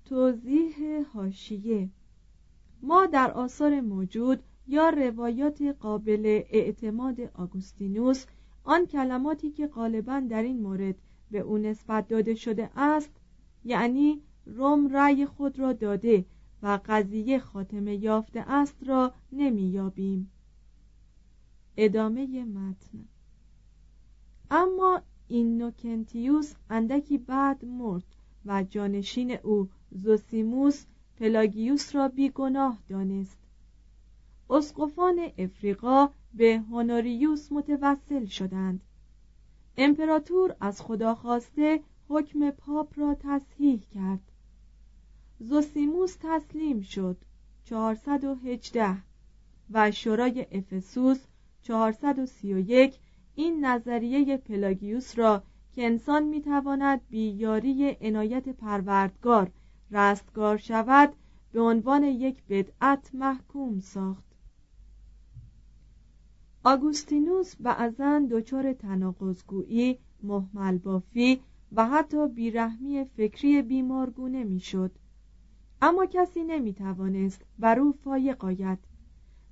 توضیح 0.05 0.77
هاشیه 1.15 1.89
ما 2.83 3.07
در 3.07 3.31
آثار 3.31 3.81
موجود 3.81 4.43
یا 4.67 4.89
روایات 4.89 5.63
قابل 5.63 6.43
اعتماد 6.51 7.21
آگوستینوس 7.21 8.27
آن 8.65 8.87
کلماتی 8.87 9.51
که 9.51 9.67
غالبا 9.67 10.21
در 10.21 10.43
این 10.43 10.63
مورد 10.63 10.95
به 11.31 11.39
او 11.39 11.59
نسبت 11.59 12.09
داده 12.09 12.35
شده 12.35 12.71
است 12.77 13.11
یعنی 13.65 14.23
روم 14.47 14.89
رأی 14.89 15.27
خود 15.27 15.59
را 15.59 15.73
داده 15.73 16.25
و 16.63 16.81
قضیه 16.87 17.39
خاتمه 17.39 17.95
یافته 17.97 18.41
است 18.41 18.77
را 18.87 19.15
نمییابیم. 19.33 20.31
ادامه 21.77 22.45
متن. 22.45 23.05
اما 24.51 25.03
اینوکنتیوس 25.29 26.55
اندکی 26.71 27.19
بعد 27.19 27.65
مرد 27.65 28.05
و 28.47 28.63
جانشین 28.63 29.33
او 29.33 29.69
زوسیموس 29.91 30.85
پلاگیوس 31.17 31.95
را 31.95 32.09
بیگناه 32.09 32.79
دانست. 32.89 33.39
اسقفان 34.51 35.21
افریقا 35.39 36.09
به 36.35 36.59
هونوریوس 36.71 37.53
متوسل 37.53 38.25
شدند. 38.25 38.81
امپراتور 39.77 40.57
از 40.61 40.81
خدا 40.81 41.15
خواسته 41.15 41.81
حکم 42.09 42.51
پاپ 42.51 42.99
را 42.99 43.17
تصحیح 43.21 43.81
کرد. 43.95 44.30
زوسیموس 45.41 46.17
تسلیم 46.21 46.81
شد. 46.81 47.17
418 47.65 48.97
و 49.71 49.91
شورای 49.91 50.47
افسوس 50.53 51.25
431 51.63 52.99
این 53.35 53.65
نظریه 53.65 54.37
پلاگیوس 54.37 55.19
را 55.19 55.43
که 55.73 55.87
انسان 55.87 56.25
می‌تواند 56.25 57.01
یاری 57.13 57.97
عنایت 58.01 58.49
پروردگار 58.49 59.51
رستگار 59.91 60.57
شود 60.57 61.13
به 61.53 61.61
عنوان 61.61 62.05
یک 62.05 62.43
بدعت 62.49 63.11
محکوم 63.15 63.81
ساخت. 63.81 64.25
آگوستینوس 66.65 67.57
بعضا 67.57 68.27
دچار 68.31 68.73
تناقضگویی 68.73 69.99
محمل 70.23 70.79
بافی 70.79 71.41
و 71.73 71.89
حتی 71.89 72.29
بیرحمی 72.29 73.05
فکری 73.05 73.63
بیمارگونه 73.63 74.45
می‌شد. 74.45 74.93
اما 75.83 76.07
کسی 76.07 76.45
نمی‌توانست 76.45 77.45
بر 77.59 77.79
او 77.79 77.93
فایق 77.93 78.45
آید. 78.45 78.79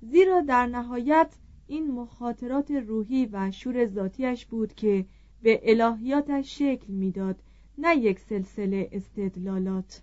زیرا 0.01 0.41
در 0.41 0.65
نهایت 0.65 1.35
این 1.67 1.91
مخاطرات 1.91 2.71
روحی 2.71 3.25
و 3.25 3.51
شور 3.51 3.85
ذاتیش 3.85 4.45
بود 4.45 4.73
که 4.73 5.05
به 5.41 5.61
الهیاتش 5.63 6.57
شکل 6.57 6.93
می‌داد 6.93 7.39
نه 7.77 7.95
یک 7.95 8.19
سلسله 8.19 8.89
استدلالات. 8.91 10.01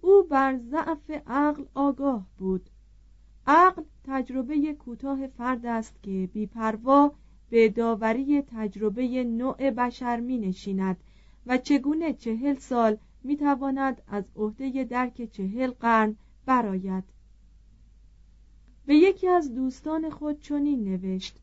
او 0.00 0.22
بر 0.22 0.56
ضعف 0.56 1.10
عقل 1.26 1.64
آگاه 1.74 2.26
بود. 2.38 2.70
عقل 3.46 3.82
تجربه 4.04 4.74
کوتاه 4.74 5.26
فرد 5.26 5.66
است 5.66 6.02
که 6.02 6.28
بیپروا 6.32 7.12
به 7.50 7.68
داوری 7.68 8.42
تجربه 8.42 9.24
نوع 9.24 9.70
بشر 9.70 10.20
می 10.20 10.38
نشیند 10.38 10.96
و 11.46 11.58
چگونه 11.58 12.12
چهل 12.12 12.54
سال 12.54 12.96
می 13.24 13.36
تواند 13.36 14.02
از 14.06 14.24
عهده 14.36 14.84
درک 14.84 15.30
چهل 15.30 15.70
قرن 15.70 16.16
برآید. 16.46 17.04
به 18.86 18.94
یکی 18.94 19.28
از 19.28 19.54
دوستان 19.54 20.10
خود 20.10 20.40
چنین 20.40 20.84
نوشت. 20.84 21.40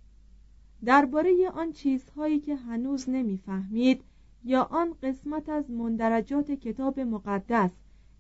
درباره 0.86 1.50
آن 1.54 1.72
چیزهایی 1.72 2.40
که 2.40 2.56
هنوز 2.56 3.10
نمی‌فهمید 3.10 4.04
یا 4.44 4.64
آن 4.64 4.94
قسمت 5.04 5.50
از 5.50 5.72
مندرجات 5.72 6.52
کتاب 6.52 7.00
مقدس 7.00 7.72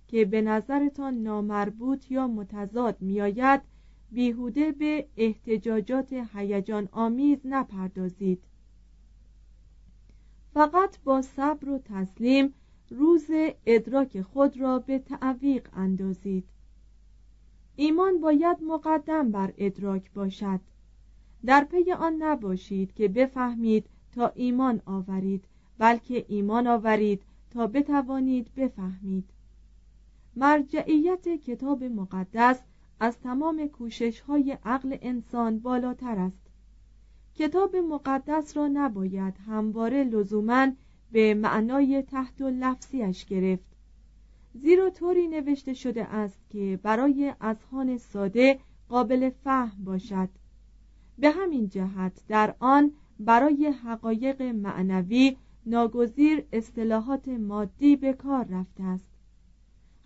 که 0.08 0.26
به 0.26 0.42
نظرتان 0.42 1.14
نامربوط 1.14 2.12
یا 2.12 2.28
متضاد 2.28 3.02
میآید 3.02 3.62
بیهوده 4.12 4.72
به 4.72 5.08
احتجاجات 5.18 6.14
هیجان 6.14 6.90
آمیز 6.92 7.40
نپردازید. 7.46 8.44
فقط 10.54 11.00
با 11.04 11.22
صبر 11.22 11.70
و 11.70 11.80
تسلیم 11.80 12.54
روز 12.90 13.28
ادراک 13.66 14.22
خود 14.22 14.60
را 14.60 14.80
به 14.80 15.00
تعویق 15.00 15.70
اندازید. 15.74 16.46
ایمان 17.76 18.22
باید 18.22 18.58
مقدم 18.64 19.32
بر 19.32 19.54
ادراک 19.58 20.12
باشد. 20.12 20.60
در 21.46 21.64
پی 21.64 21.92
آن 21.92 22.16
نباشید 22.24 22.94
که 22.94 23.08
بفهمید 23.08 23.86
تا 24.12 24.32
ایمان 24.36 24.82
آورید 24.86 25.46
بلکه 25.78 26.26
ایمان 26.28 26.68
آورید 26.68 27.22
تا 27.52 27.68
بتوانید 27.68 28.56
بفهمید. 28.56 29.30
مرجعیت 30.36 31.28
کتاب 31.28 31.84
مقدس 31.84 32.62
از 33.00 33.20
تمام 33.20 33.68
کوشش 33.68 34.20
های 34.20 34.58
عقل 34.66 34.98
انسان 35.02 35.60
بالاتر 35.60 36.20
است. 36.20 36.50
کتاب 37.36 37.76
مقدس 37.76 38.58
را 38.58 38.68
نباید 38.68 39.34
همواره 39.48 40.04
لزوما 40.04 40.68
به 41.12 41.34
معنای 41.34 42.02
تحت 42.02 42.42
و 42.42 42.50
لفظیش 42.50 43.26
گرفت. 43.26 43.70
زیرا 44.54 44.90
طوری 44.90 45.28
نوشته 45.28 45.74
شده 45.74 46.04
است 46.04 46.40
که 46.50 46.80
برای 46.84 47.34
اذهان 47.42 47.98
ساده 47.98 48.60
قابل 48.90 49.30
فهم 49.30 49.84
باشد. 49.84 50.30
به 51.18 51.30
همین 51.30 51.70
جهت 51.70 52.24
در 52.28 52.56
آن 52.60 52.92
برای 53.20 53.66
حقایق 53.68 54.42
معنوی 54.42 55.38
ناگزیر 55.66 56.46
اصطلاحات 56.54 57.28
مادی 57.28 57.96
به 57.96 58.14
کار 58.14 58.46
رفته 58.46 58.84
است. 58.84 59.10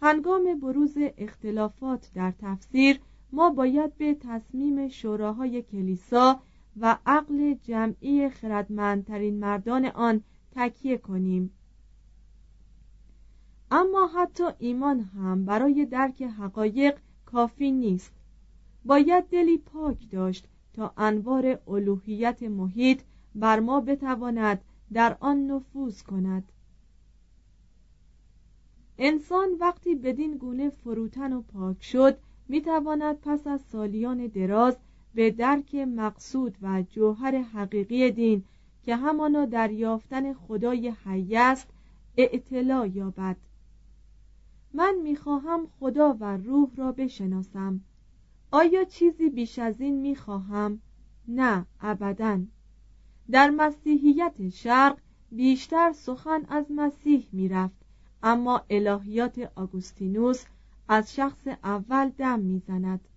هنگام 0.02 0.60
بروز 0.60 0.98
اختلافات 1.18 2.12
در 2.14 2.34
تفسیر 2.40 3.00
ما 3.32 3.50
باید 3.50 3.98
به 3.98 4.14
تصمیم 4.14 4.88
شوراهای 4.88 5.62
کلیسا 5.62 6.40
و 6.78 6.98
عقل 7.06 7.54
جمعی 7.54 8.30
خردمندترین 8.30 9.40
مردان 9.40 9.86
آن 9.86 10.22
تکیه 10.56 10.98
کنیم. 10.98 11.52
اما 13.72 14.08
حتی 14.08 14.44
ایمان 14.60 15.00
هم 15.00 15.46
برای 15.46 15.86
درک 15.86 16.22
حقایق 16.22 17.00
کافی 17.26 17.72
نیست. 17.72 18.12
باید 18.86 19.30
دلی 19.30 19.58
پاک 19.58 20.10
داشت 20.10 20.48
تا 20.74 20.94
انوار 20.98 21.60
الوهیت 21.68 22.44
محیط 22.44 23.02
بر 23.36 23.60
ما 23.60 23.82
بتواند 23.82 24.62
در 24.94 25.18
آن 25.20 25.48
نفوذ 25.48 26.02
کند. 26.02 26.52
انسان 28.98 29.50
وقتی 29.60 29.96
بدین 29.96 30.38
گونه 30.38 30.70
فروتن 30.70 31.34
و 31.34 31.42
پاک 31.42 31.84
شد 31.84 32.18
می‌تواند 32.48 33.20
پس 33.22 33.48
از 33.48 33.62
سالیان 33.62 34.28
دراز 34.28 34.78
به 35.16 35.32
درک 35.32 35.76
مقصود 35.76 36.58
و 36.62 36.84
جوهر 36.90 37.42
حقیقی 37.42 38.12
دین 38.12 38.44
که 38.84 38.96
همانا 38.96 39.46
در 39.46 39.72
یافتن 39.72 40.34
خدای 40.34 40.94
حی 41.06 41.38
است 41.38 41.68
اعتلا 42.18 42.88
یابد. 42.88 43.38
من 44.74 44.96
می‌خواهم 45.04 45.68
خدا 45.80 46.18
و 46.20 46.38
روح 46.38 46.70
را 46.76 46.92
بشناسم. 46.92 47.82
آیا 48.52 48.84
چیزی 48.84 49.30
بیش 49.30 49.60
از 49.60 49.82
این 49.82 50.02
می‌خواهم؟ 50.02 50.82
نه 51.28 51.66
ابدا. 51.82 52.42
در 53.32 53.50
مسیحیت 53.50 54.50
شرق 54.50 54.98
بیشتر 55.32 55.92
سخن 55.92 56.46
از 56.50 56.66
مسیح 56.70 57.28
می‌رفت 57.32 57.76
اما 58.24 58.62
الهیات 58.70 59.52
آگوستینوس 59.56 60.46
از 60.88 61.16
شخص 61.16 61.48
اول 61.64 62.10
دم 62.10 62.40
می‌زند. 62.40 63.08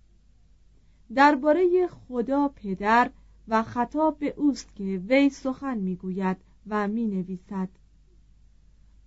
درباره 1.15 1.87
خدا 1.87 2.47
پدر 2.47 3.11
و 3.47 3.63
خطاب 3.63 4.19
به 4.19 4.33
اوست 4.37 4.75
که 4.75 5.01
وی 5.07 5.29
سخن 5.29 5.77
می‌گوید 5.77 6.37
و 6.67 6.87
می 6.87 7.07
نویسد 7.07 7.69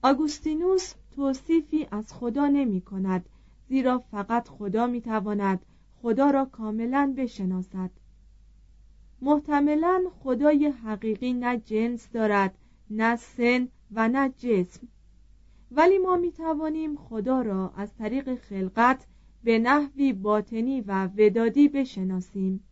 آگوستینوس 0.02 0.94
توصیفی 1.16 1.86
از 1.90 2.12
خدا 2.12 2.48
نمی 2.48 2.80
کند 2.80 3.28
زیرا 3.68 3.98
فقط 3.98 4.48
خدا 4.48 4.86
می 4.86 5.00
تواند 5.00 5.66
خدا 6.02 6.30
را 6.30 6.44
کاملا 6.44 7.14
بشناسد. 7.16 7.90
محتملا 9.22 10.04
خدای 10.22 10.66
حقیقی 10.66 11.32
نه 11.32 11.58
جنس 11.58 12.08
دارد 12.10 12.58
نه 12.90 13.16
سن 13.16 13.68
و 13.92 14.08
نه 14.08 14.28
جسم. 14.28 14.88
ولی 15.70 15.98
ما 15.98 16.16
می 16.16 16.32
توانیم 16.32 16.96
خدا 16.96 17.42
را 17.42 17.72
از 17.76 17.94
طریق 17.94 18.34
خلقت 18.34 19.06
به 19.44 19.58
نحوی 19.58 20.12
باطنی 20.12 20.80
و 20.80 21.08
ودادی 21.16 21.68
بشناسیم. 21.68 22.64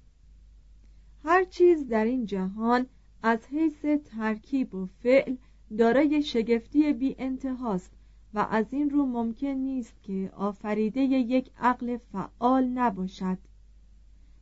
هر 1.29 1.45
چیز 1.45 1.89
در 1.89 2.05
این 2.05 2.27
جهان 2.27 2.87
از 3.23 3.47
حیث 3.47 3.85
ترکیب 4.05 4.75
و 4.75 4.87
فعل 5.03 5.37
دارای 5.79 6.23
شگفتی 6.23 6.93
بی 6.93 7.17
انتهاست 7.19 7.93
و 8.35 8.47
از 8.51 8.67
این 8.71 8.91
رو 8.91 9.07
ممکن 9.07 9.49
نیست 9.49 10.03
که 10.03 10.31
آفریده 10.37 11.01
یک 11.01 11.51
عقل 11.59 11.97
فعال 11.97 12.65
نباشد. 12.65 13.39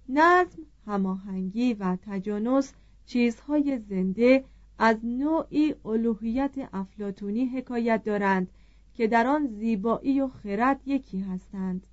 نظم 0.09 0.63
هماهنگی 0.87 1.75
و 1.75 1.97
تجانس 2.03 2.73
چیزهای 3.07 3.79
زنده 3.79 4.45
از 4.79 4.97
نوعی 5.05 5.75
الوهیت 5.85 6.69
افلاتونی 6.73 7.45
حکایت 7.45 8.05
دارند 8.05 8.51
که 8.95 9.07
در 9.07 9.27
آن 9.27 9.47
زیبایی 9.47 10.21
و 10.21 10.29
خرد 10.29 10.81
یکی 10.87 11.21
هستند. 11.21 11.87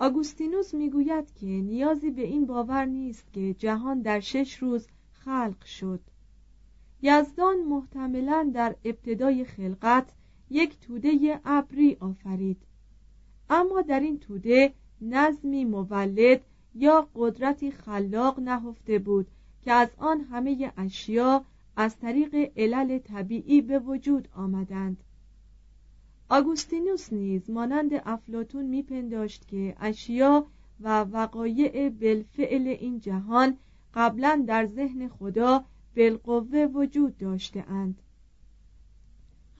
آگوستینوس 0.00 0.74
می‌گوید 0.74 1.34
که 1.34 1.46
نیازی 1.46 2.10
به 2.10 2.22
این 2.22 2.46
باور 2.46 2.84
نیست 2.84 3.32
که 3.32 3.54
جهان 3.54 4.02
در 4.02 4.20
شش 4.20 4.56
روز 4.56 4.86
خلق 5.12 5.64
شد. 5.64 6.00
یزدان 7.02 7.56
محتملا 7.68 8.50
در 8.54 8.76
ابتدای 8.84 9.44
خلقت 9.44 10.12
یک 10.50 10.80
توده 10.80 11.40
ابری 11.44 11.96
آفرید. 12.00 12.62
اما 13.50 13.82
در 13.82 14.00
این 14.00 14.18
توده 14.18 14.74
نظمی 15.00 15.64
مولد 15.64 16.40
یا 16.74 17.08
قدرتی 17.14 17.70
خلاق 17.70 18.40
نهفته 18.40 18.98
بود 18.98 19.26
که 19.62 19.72
از 19.72 19.88
آن 19.98 20.20
همه 20.20 20.72
اشیا 20.76 21.44
از 21.76 21.98
طریق 21.98 22.52
علل 22.56 22.98
طبیعی 22.98 23.60
به 23.60 23.78
وجود 23.78 24.28
آمدند. 24.34 25.04
آگوستینوس 26.30 27.12
نیز 27.12 27.50
مانند 27.50 27.90
افلاتون 28.04 28.64
میپنداشت 28.64 29.48
که 29.48 29.76
اشیا 29.80 30.46
و 30.80 31.00
وقایع 31.00 31.88
بالفعل 31.88 32.68
این 32.68 33.00
جهان 33.00 33.56
قبلا 33.94 34.44
در 34.46 34.66
ذهن 34.66 35.08
خدا 35.08 35.64
بالقوه 35.96 36.64
وجود 36.74 37.16
داشته 37.16 37.70
اند 37.70 38.02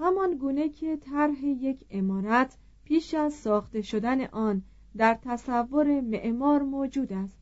همان 0.00 0.34
گونه 0.36 0.68
که 0.68 0.96
طرح 0.96 1.44
یک 1.44 1.84
امارت 1.90 2.56
پیش 2.84 3.14
از 3.14 3.34
ساخته 3.34 3.82
شدن 3.82 4.24
آن 4.24 4.62
در 4.96 5.18
تصور 5.22 6.00
معمار 6.00 6.62
موجود 6.62 7.12
است 7.12 7.38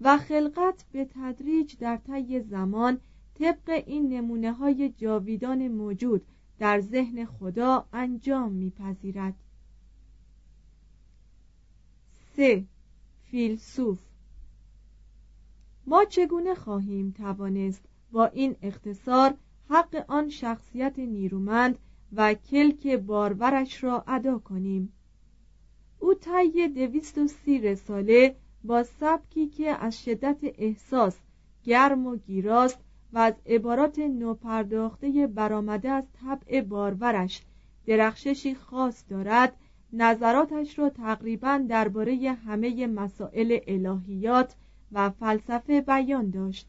و 0.00 0.18
خلقت 0.18 0.84
به 0.92 1.04
تدریج 1.04 1.76
در 1.78 1.96
طی 1.96 2.40
زمان 2.40 3.00
طبق 3.34 3.82
این 3.86 4.08
نمونه 4.08 4.52
های 4.52 4.88
جاویدان 4.88 5.68
موجود 5.68 6.22
در 6.62 6.80
ذهن 6.80 7.24
خدا 7.24 7.86
انجام 7.92 8.52
میپذیرد. 8.52 9.34
سه. 12.36 12.64
فیلسوف. 13.30 13.98
ما 15.86 16.04
چگونه 16.04 16.54
خواهیم 16.54 17.10
توانست 17.10 17.82
با 18.12 18.26
این 18.26 18.56
اختصار 18.62 19.34
حق 19.68 20.04
آن 20.08 20.28
شخصیت 20.28 20.98
نیرومند 20.98 21.78
و 22.12 22.34
کلک 22.34 22.86
بارورش 22.86 23.84
را 23.84 24.04
ادا 24.06 24.38
کنیم؟ 24.38 24.92
او 25.98 26.14
طی 26.14 26.68
دویست 26.68 27.18
و 27.18 27.26
سی 27.26 27.58
رساله 27.58 28.36
با 28.64 28.82
سبکی 28.82 29.48
که 29.48 29.68
از 29.68 30.04
شدت 30.04 30.38
احساس 30.42 31.18
گرم 31.64 32.06
و 32.06 32.16
گیراست 32.16 32.78
و 33.12 33.18
از 33.18 33.34
عبارات 33.46 33.98
نوپرداخته 33.98 35.26
برآمده 35.26 35.90
از 35.90 36.04
طبع 36.12 36.60
بارورش 36.60 37.42
درخششی 37.86 38.54
خاص 38.54 39.04
دارد 39.08 39.56
نظراتش 39.92 40.78
را 40.78 40.90
تقریبا 40.90 41.64
درباره 41.68 42.32
همه 42.46 42.86
مسائل 42.86 43.58
الهیات 43.66 44.56
و 44.92 45.10
فلسفه 45.10 45.80
بیان 45.80 46.30
داشت. 46.30 46.68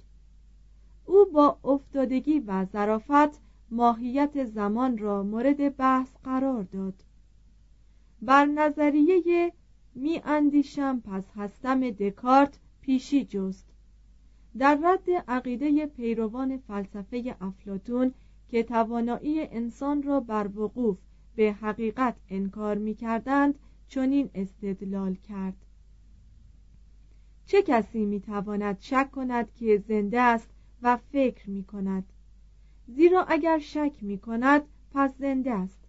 او 1.06 1.26
با 1.26 1.60
افتادگی 1.64 2.40
و 2.40 2.66
ظرافت 2.66 3.40
ماهیت 3.72 4.46
زمان 4.46 4.98
را 4.98 5.24
مورد 5.24 5.78
بحث 5.78 6.10
قرار 6.24 6.64
داد. 6.64 7.04
بر 8.22 8.46
نظریه 8.46 9.54
می 9.96 10.22
اندیشم 10.26 11.00
پس 11.00 11.24
هستم 11.36 11.90
دکارت 11.90 12.60
پیشی 12.82 13.26
جست. 13.26 13.73
در 14.58 14.80
رد 14.84 15.10
عقیده 15.28 15.86
پیروان 15.86 16.58
فلسفه 16.58 17.36
افلاتون 17.42 18.14
که 18.48 18.64
توانایی 18.64 19.42
انسان 19.42 20.04
را 20.04 20.20
بر 20.20 20.50
وقوف 20.56 20.98
به 21.36 21.54
حقیقت 21.54 22.16
انکار 22.30 22.78
می 22.78 22.96
کردند 22.96 23.60
چنین 23.88 24.30
استدلال 24.36 25.16
کرد. 25.16 25.66
چه 27.46 27.62
کسی 27.62 28.06
می 28.06 28.20
تواند 28.20 28.78
شک 28.80 29.12
کند 29.12 29.54
که 29.54 29.84
زنده 29.88 30.22
است 30.22 30.50
و 30.82 30.98
فکر 30.98 31.50
می 31.50 31.64
کند 31.64 32.04
زیرا 32.88 33.24
اگر 33.24 33.60
شک 33.60 33.94
می 34.02 34.18
کند 34.18 34.64
پس 34.94 35.18
زنده 35.18 35.52
است. 35.52 35.80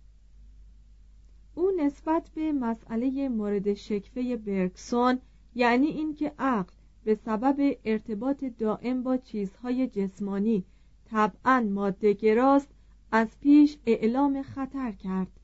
او 1.55 1.71
نسبت 1.79 2.31
به 2.35 2.53
مسئله 2.53 3.29
مورد 3.29 3.75
شکفه 3.75 4.37
برکسون 4.37 5.19
یعنی 5.55 5.87
اینکه 5.87 6.33
عقل 6.39 6.75
به 7.05 7.15
سبب 7.15 7.77
ارتباط 7.85 8.45
دائم 8.45 9.03
با 9.03 9.17
چیزهای 9.17 9.89
جسمانی 9.89 10.65
طبعا 11.11 11.61
ماده 11.61 12.13
گراست 12.13 12.69
از 13.13 13.29
پیش 13.41 13.79
اعلام 13.87 14.43
خطر 14.43 14.93
کرد. 14.93 15.41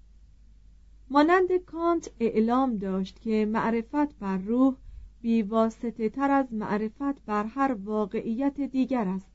مانند 1.11 1.57
کانت 1.57 2.11
اعلام 2.21 2.77
داشت 2.77 3.21
که 3.21 3.47
معرفت 3.47 4.19
بر 4.19 4.37
روح 4.37 4.75
بیواسطه 5.23 6.09
تر 6.09 6.31
از 6.31 6.53
معرفت 6.53 7.25
بر 7.27 7.45
هر 7.45 7.77
واقعیت 7.85 8.61
دیگر 8.61 9.09
است. 9.09 9.31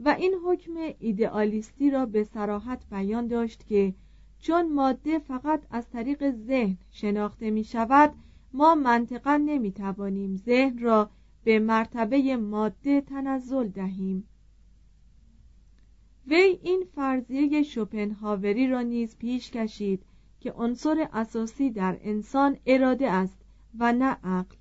و 0.00 0.08
این 0.08 0.34
حکم 0.44 0.72
ایدئالیستی 0.98 1.90
را 1.90 2.06
به 2.06 2.24
سراحت 2.24 2.82
بیان 2.90 3.26
داشت 3.26 3.66
که 3.66 3.94
چون 4.38 4.72
ماده 4.72 5.18
فقط 5.18 5.62
از 5.70 5.90
طریق 5.90 6.30
ذهن 6.30 6.76
شناخته 6.90 7.50
می 7.50 7.64
شود 7.64 8.14
ما 8.56 8.74
منطقا 8.74 9.36
نمی 9.36 9.72
توانیم 9.72 10.36
ذهن 10.36 10.78
را 10.78 11.10
به 11.44 11.58
مرتبه 11.58 12.36
ماده 12.36 13.00
تنزل 13.00 13.68
دهیم. 13.68 14.28
وی 16.26 16.58
این 16.62 16.84
فرضیه 16.94 17.62
شوپنهاوری 17.62 18.68
را 18.68 18.82
نیز 18.82 19.16
پیش 19.16 19.50
کشید 19.50 20.02
که 20.40 20.52
عنصر 20.52 21.08
اساسی 21.12 21.70
در 21.70 21.98
انسان 22.00 22.56
اراده 22.66 23.10
است 23.10 23.38
و 23.78 23.92
نه 23.92 24.16
عقل. 24.24 24.56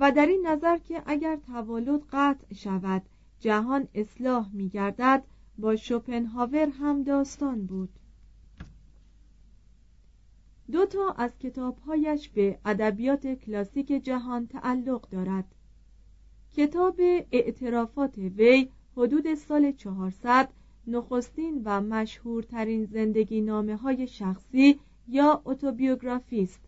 و 0.00 0.12
در 0.12 0.26
این 0.26 0.46
نظر 0.46 0.78
که 0.78 1.02
اگر 1.06 1.36
توالد 1.36 2.02
قطع 2.12 2.54
شود 2.54 3.02
جهان 3.38 3.88
اصلاح 3.94 4.50
می 4.52 4.68
گردد 4.68 5.24
با 5.58 5.76
شوپنهاور 5.76 6.68
هم 6.68 7.02
داستان 7.02 7.66
بود. 7.66 7.99
دو 10.72 10.86
تا 10.86 11.10
از 11.10 11.38
کتابهایش 11.38 12.28
به 12.28 12.58
ادبیات 12.64 13.26
کلاسیک 13.26 13.88
جهان 13.88 14.46
تعلق 14.46 15.08
دارد 15.10 15.44
کتاب 16.52 16.96
اعترافات 17.32 18.18
وی 18.18 18.68
حدود 18.96 19.34
سال 19.34 19.72
400 19.72 20.48
نخستین 20.86 21.62
و 21.64 21.80
مشهورترین 21.80 22.84
زندگی 22.84 23.40
نامه 23.40 23.76
های 23.76 24.06
شخصی 24.06 24.80
یا 25.08 25.42
اتوبیوگرافی 25.44 26.42
است 26.42 26.60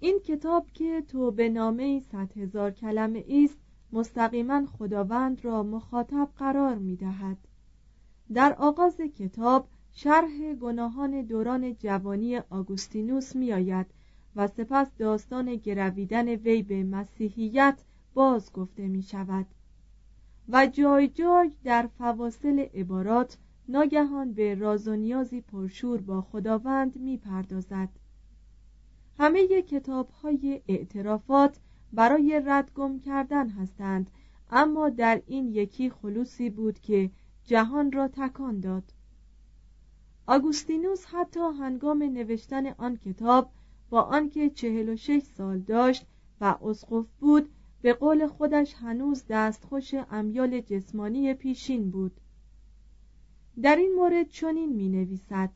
این 0.00 0.18
کتاب 0.18 0.66
که 0.74 1.02
تو 1.08 1.30
به 1.30 1.48
نامه 1.48 2.00
صد 2.00 2.38
هزار 2.38 2.70
کلمه 2.70 3.24
است 3.28 3.58
مستقیما 3.92 4.66
خداوند 4.66 5.44
را 5.44 5.62
مخاطب 5.62 6.28
قرار 6.38 6.74
می 6.74 6.96
دهد. 6.96 7.38
در 8.32 8.56
آغاز 8.58 8.96
کتاب 8.96 9.68
شرح 9.98 10.54
گناهان 10.54 11.22
دوران 11.22 11.74
جوانی 11.74 12.38
آگوستینوس 12.38 13.36
می 13.36 13.52
آید 13.52 13.86
و 14.36 14.46
سپس 14.46 14.96
داستان 14.98 15.54
گرویدن 15.54 16.28
وی 16.28 16.62
به 16.62 16.84
مسیحیت 16.84 17.78
باز 18.14 18.52
گفته 18.52 18.88
می 18.88 19.02
شود 19.02 19.46
و 20.48 20.66
جای 20.66 21.08
جای 21.08 21.50
در 21.64 21.88
فواصل 21.98 22.58
عبارات 22.58 23.38
ناگهان 23.68 24.32
به 24.32 24.54
راز 24.54 24.88
و 24.88 24.96
نیازی 24.96 25.40
پرشور 25.40 26.00
با 26.00 26.20
خداوند 26.20 26.96
می 26.96 27.16
پردازد 27.16 27.88
همه 29.18 29.62
کتاب 29.62 30.10
های 30.10 30.62
اعترافات 30.68 31.60
برای 31.92 32.42
ردگم 32.46 32.98
کردن 32.98 33.48
هستند 33.48 34.10
اما 34.50 34.88
در 34.88 35.22
این 35.26 35.48
یکی 35.48 35.90
خلوصی 35.90 36.50
بود 36.50 36.78
که 36.80 37.10
جهان 37.44 37.92
را 37.92 38.08
تکان 38.08 38.60
داد. 38.60 38.92
آگوستینوس 40.28 41.04
حتی 41.06 41.40
هنگام 41.40 42.02
نوشتن 42.02 42.66
آن 42.66 42.96
کتاب 42.96 43.50
با 43.90 44.02
آنکه 44.02 44.50
چهل 44.50 44.88
و 44.88 44.96
شش 44.96 45.22
سال 45.22 45.58
داشت 45.58 46.06
و 46.40 46.44
اسقف 46.62 47.06
بود 47.20 47.48
به 47.82 47.92
قول 47.92 48.26
خودش 48.26 48.74
هنوز 48.74 49.24
دستخوش 49.28 49.94
امیال 50.10 50.60
جسمانی 50.60 51.34
پیشین 51.34 51.90
بود. 51.90 52.20
در 53.62 53.76
این 53.76 53.94
مورد 53.94 54.28
چنین 54.28 54.72
می 54.72 54.88
نویسد 54.88 55.50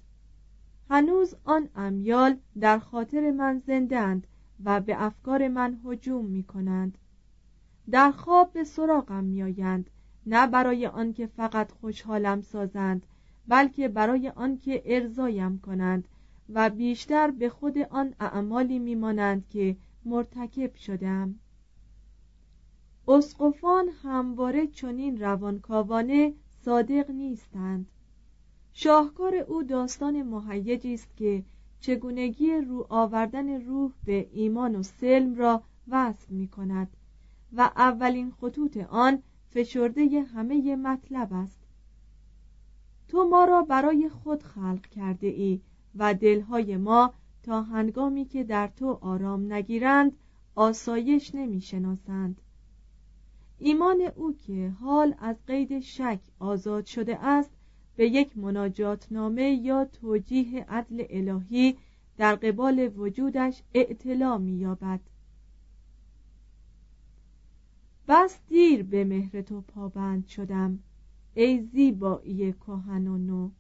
هنوز 0.91 1.35
آن 1.45 1.69
امیال 1.75 2.37
در 2.61 2.79
خاطر 2.79 3.31
من 3.31 3.63
زندند 3.67 4.27
و 4.65 4.81
به 4.81 5.05
افکار 5.05 5.49
من 5.49 5.81
هجوم 5.85 6.25
می 6.25 6.43
کنند 6.43 6.99
در 7.91 8.11
خواب 8.11 8.53
به 8.53 8.65
سراغم 8.65 9.25
می 9.25 9.43
آیند 9.43 9.91
نه 10.27 10.47
برای 10.47 10.87
آنکه 10.87 11.27
فقط 11.27 11.73
خوشحالم 11.73 12.41
سازند 12.41 13.07
بلکه 13.51 13.89
برای 13.89 14.29
آنکه 14.29 14.83
ارزایم 14.85 15.59
کنند 15.59 16.09
و 16.49 16.71
بیشتر 16.71 17.31
به 17.31 17.49
خود 17.49 17.79
آن 17.79 18.15
اعمالی 18.21 18.79
میمانند 18.79 19.49
که 19.49 19.77
مرتکب 20.05 20.75
شدم. 20.75 21.35
اسقفان 23.09 23.89
همواره 24.03 24.67
چنین 24.67 25.21
روانکاوانه 25.21 26.35
صادق 26.65 27.11
نیستند. 27.11 27.87
شاهکار 28.73 29.35
او 29.35 29.63
داستان 29.63 30.23
مهیجی 30.23 30.95
است 30.95 31.17
که 31.17 31.45
چگونگی 31.81 32.53
رو 32.53 32.87
آوردن 32.89 33.67
روح 33.67 33.93
به 34.05 34.29
ایمان 34.33 34.77
و 34.77 34.83
سلم 34.83 35.35
را 35.35 35.63
وصف 35.89 36.31
می 36.31 36.49
کند 36.49 36.89
و 37.53 37.71
اولین 37.77 38.31
خطوط 38.31 38.77
آن 38.77 39.23
فشرده 39.51 40.23
همه 40.23 40.77
مطلب 40.77 41.29
است. 41.33 41.60
تو 43.11 43.29
ما 43.29 43.45
را 43.45 43.63
برای 43.63 44.09
خود 44.09 44.43
خلق 44.43 44.87
کرده 44.87 45.27
ای 45.27 45.61
و 45.95 46.15
دلهای 46.15 46.77
ما 46.77 47.15
تا 47.43 47.63
هنگامی 47.63 48.25
که 48.25 48.45
در 48.45 48.67
تو 48.67 48.99
آرام 49.01 49.53
نگیرند 49.53 50.13
آسایش 50.55 51.35
نمی 51.35 51.61
شناسند 51.61 52.41
ایمان 53.59 54.01
او 54.17 54.33
که 54.33 54.73
حال 54.81 55.15
از 55.19 55.37
قید 55.47 55.81
شک 55.81 56.21
آزاد 56.39 56.87
شده 56.87 57.25
است 57.25 57.51
به 57.97 58.09
یک 58.09 58.39
مناجات 58.39 59.07
نامه 59.11 59.51
یا 59.51 59.85
توجیه 59.85 60.65
عدل 60.69 61.05
الهی 61.11 61.77
در 62.17 62.35
قبال 62.35 62.91
وجودش 62.97 63.63
اعتلا 63.75 64.39
می‌یابد. 64.39 65.01
بس 68.09 68.39
دیر 68.49 68.83
به 68.83 69.05
مهر 69.05 69.43
تو 69.43 69.61
پابند 69.61 70.27
شدم. 70.27 70.79
ای 71.35 71.63
زیبایی 71.63 72.53
کهن 72.53 73.07
و 73.07 73.19
نو. 73.19 73.51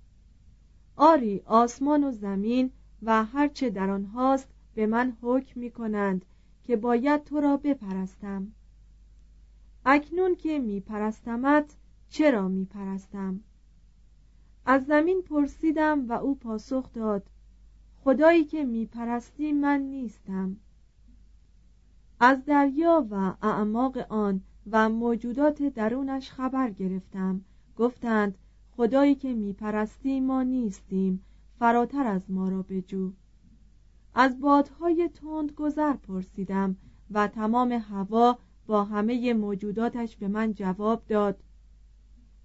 آری 0.97 1.43
آسمان 1.47 2.05
و 2.05 2.13
زمین 2.13 2.71
و 3.03 3.25
هرچه 3.25 3.71
در 3.71 3.91
آنهاست 3.91 4.49
به 4.75 4.87
من 4.87 5.17
حکم 5.23 5.61
می 5.61 5.71
کنند 5.71 6.25
که 6.65 6.77
باید 6.77 7.25
تو 7.25 7.41
را 7.41 7.57
بپرستم. 7.57 8.53
اکنون 9.87 10.35
که 10.35 10.59
می 10.59 10.81
پرستمت 10.81 11.77
چرا 12.09 12.49
می 12.49 12.65
پرستم 12.65 13.41
از 14.67 14.87
زمین 14.87 15.23
پرسیدم 15.23 16.09
و 16.09 16.13
او 16.13 16.35
پاسخ 16.35 16.93
داد 16.93 17.31
خدایی 18.05 18.45
که 18.45 18.65
می 18.65 18.87
پرستی 18.87 19.53
من 19.53 19.81
نیستم. 19.81 20.57
از 22.21 22.45
دریا 22.45 23.07
و 23.11 23.15
اعماق 23.43 23.97
آن 24.09 24.41
و 24.71 24.89
موجودات 24.89 25.63
درونش 25.63 26.31
خبر 26.31 26.71
گرفتم. 26.71 27.41
گفتند 27.81 28.39
خدایی 28.77 29.15
که 29.15 29.35
میپرستی 29.35 30.21
ما 30.21 30.43
نیستیم 30.43 31.25
فراتر 31.59 32.07
از 32.07 32.31
ما 32.31 32.49
را 32.49 32.63
بجو. 32.63 33.13
از 34.15 34.41
بادهای 34.41 35.09
تند 35.09 35.53
گذر 35.53 35.93
پرسیدم 35.93 36.77
و 37.11 37.29
تمام 37.29 37.73
هوا 37.73 38.39
با 38.67 38.85
همه 38.85 39.35
موجوداتش 39.35 40.17
به 40.17 40.29
من 40.29 40.55
جواب 40.55 41.03
داد. 41.07 41.43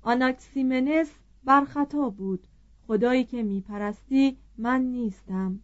آناکسیمنس 0.01 1.11
بر 1.43 1.65
خطا 1.65 2.09
بود. 2.09 2.47
خدایی 2.87 3.23
که 3.23 3.43
میپرستی 3.43 4.37
من 4.57 4.81
نیستم. 4.81 5.59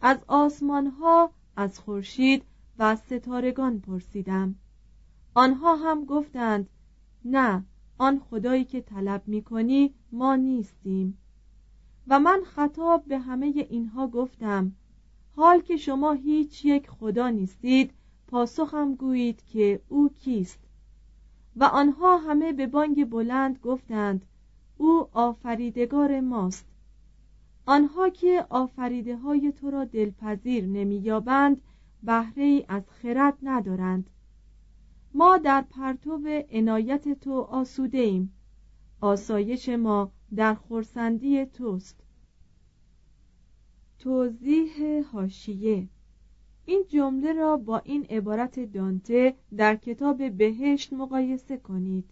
از 0.00 0.18
آسمان 0.28 0.86
ها 0.86 1.30
از 1.56 1.78
خورشید 1.78 2.42
و 2.78 2.96
ستارگان 2.96 3.80
پرسیدم. 3.80 4.54
آنها 5.34 5.76
هم 5.76 6.04
گفتند 6.04 6.70
نه 7.24 7.64
آن 8.00 8.18
خدایی 8.18 8.64
که 8.64 8.80
طلب 8.80 9.22
می 9.26 9.42
کنی 9.42 9.94
ما 10.12 10.36
نیستیم. 10.36 11.18
و 12.08 12.20
من 12.20 12.40
خطاب 12.44 13.04
به 13.04 13.18
همه 13.18 13.46
اینها 13.70 14.08
گفتم 14.08 14.72
حال 15.36 15.60
که 15.60 15.76
شما 15.76 16.12
هیچ 16.12 16.64
یک 16.64 16.90
خدا 16.90 17.28
نیستید 17.28 17.92
پاسخم 18.28 18.94
گویید 18.94 19.42
که 19.44 19.80
او 19.88 20.08
کیست. 20.08 20.58
و 21.56 21.64
آنها 21.64 22.16
همه 22.18 22.52
به 22.52 22.66
بانگ 22.66 23.10
بلند 23.10 23.58
گفتند 23.58 24.26
او 24.78 25.08
آفریدگار 25.12 26.20
ماست. 26.20 26.66
آنها 27.66 28.08
که 28.08 28.46
آفریده 28.50 29.16
های 29.16 29.52
تو 29.52 29.70
را 29.70 29.84
دلپذیر 29.84 30.66
نمییابند 30.66 31.62
بهره 32.02 32.42
ای 32.42 32.64
از 32.68 32.82
خرد 32.90 33.38
ندارند. 33.42 34.10
ما 35.14 35.38
در 35.38 35.62
پرتو 35.62 36.20
عنایت 36.50 37.20
تو 37.20 37.32
آسوده 37.32 37.98
ایم 37.98 38.32
آسایش 39.00 39.68
ما 39.68 40.12
در 40.34 40.54
خورسندی 40.54 41.46
توست. 41.46 41.96
توضیح 43.98 45.02
هاشیه 45.12 45.88
این 46.66 46.84
جمله 46.88 47.32
را 47.32 47.56
با 47.56 47.78
این 47.78 48.04
عبارت 48.04 48.60
دانته 48.60 49.36
در 49.56 49.76
کتاب 49.76 50.30
بهشت 50.30 50.92
مقایسه 50.92 51.56
کنید. 51.56 52.10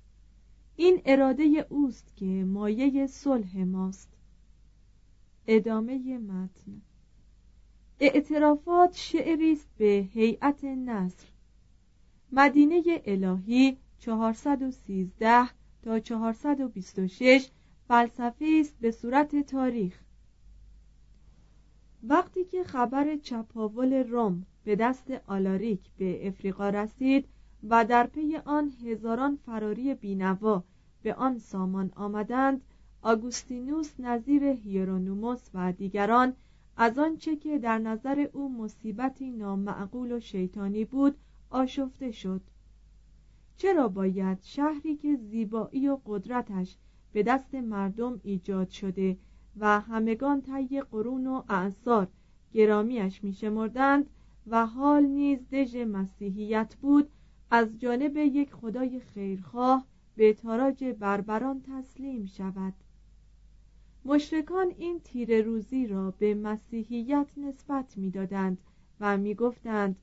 این 0.76 1.02
اراده 1.04 1.66
اوست 1.68 2.16
که 2.16 2.44
مایه 2.44 3.06
صلح 3.06 3.64
ماست. 3.64 4.08
ادامه 5.46 6.18
متن. 6.18 6.82
اعترافات 8.00 8.96
شعری 8.96 9.52
است 9.52 9.68
به 9.78 10.08
هیئت 10.12 10.64
نصر. 10.64 11.26
مدینه 12.32 12.82
الهی 13.04 13.76
413 13.98 15.48
تا 15.82 16.00
426 16.00 17.50
فلسفه 17.88 18.58
است 18.60 18.76
به 18.80 18.90
صورت 18.90 19.46
تاریخ. 19.46 20.00
وقتی 22.02 22.44
که 22.44 22.64
خبر 22.64 23.16
چپاول 23.16 23.92
روم 23.92 24.46
به 24.64 24.76
دست 24.76 25.10
آلاریک 25.26 25.80
به 25.98 26.28
افریقا 26.28 26.68
رسید 26.68 27.28
و 27.68 27.84
در 27.84 28.06
پی 28.06 28.36
آن 28.36 28.72
هزاران 28.84 29.38
فراری 29.46 29.94
بینوا 29.94 30.64
به 31.02 31.14
آن 31.14 31.38
سامان 31.38 31.92
آمدند 31.96 32.60
آگوستینوس 33.02 34.00
نظیر 34.00 34.44
هیرونوموس 34.44 35.50
و 35.54 35.72
دیگران 35.72 36.34
از 36.76 36.98
آنچه 36.98 37.36
که 37.36 37.58
در 37.58 37.78
نظر 37.78 38.28
او 38.32 38.62
مصیبتی 38.62 39.30
نامعقول 39.30 40.12
و 40.12 40.20
شیطانی 40.20 40.84
بود 40.84 41.16
آشفته 41.50 42.10
شد. 42.10 42.40
چرا 43.56 43.88
باید 43.88 44.38
شهری 44.42 44.96
که 44.96 45.16
زیبایی 45.16 45.88
و 45.88 45.98
قدرتش 46.06 46.76
به 47.12 47.22
دست 47.22 47.54
مردم 47.54 48.20
ایجاد 48.24 48.68
شده 48.68 49.18
و 49.56 49.80
همگان 49.80 50.42
طی 50.42 50.80
قرون 50.80 51.26
و 51.26 51.42
اعثار 51.48 52.08
گرامیش 52.52 53.24
میشمردند 53.24 54.10
و 54.46 54.66
حال 54.66 55.04
نیز 55.06 55.48
دژ 55.50 55.76
مسیحیت 55.76 56.76
بود 56.80 57.08
از 57.50 57.78
جانب 57.78 58.16
یک 58.16 58.54
خدای 58.54 59.00
خیرخواه 59.00 59.86
به 60.16 60.32
تاراج 60.32 60.84
بربران 60.84 61.62
تسلیم 61.62 62.26
شود. 62.26 62.74
مشرکان 64.04 64.74
این 64.78 65.00
تیر 65.04 65.42
روزی 65.42 65.86
را 65.86 66.10
به 66.10 66.34
مسیحیت 66.34 67.26
نسبت 67.36 67.98
می‌دادند 67.98 68.58
و 69.00 69.16
می‌گفتند 69.16 69.96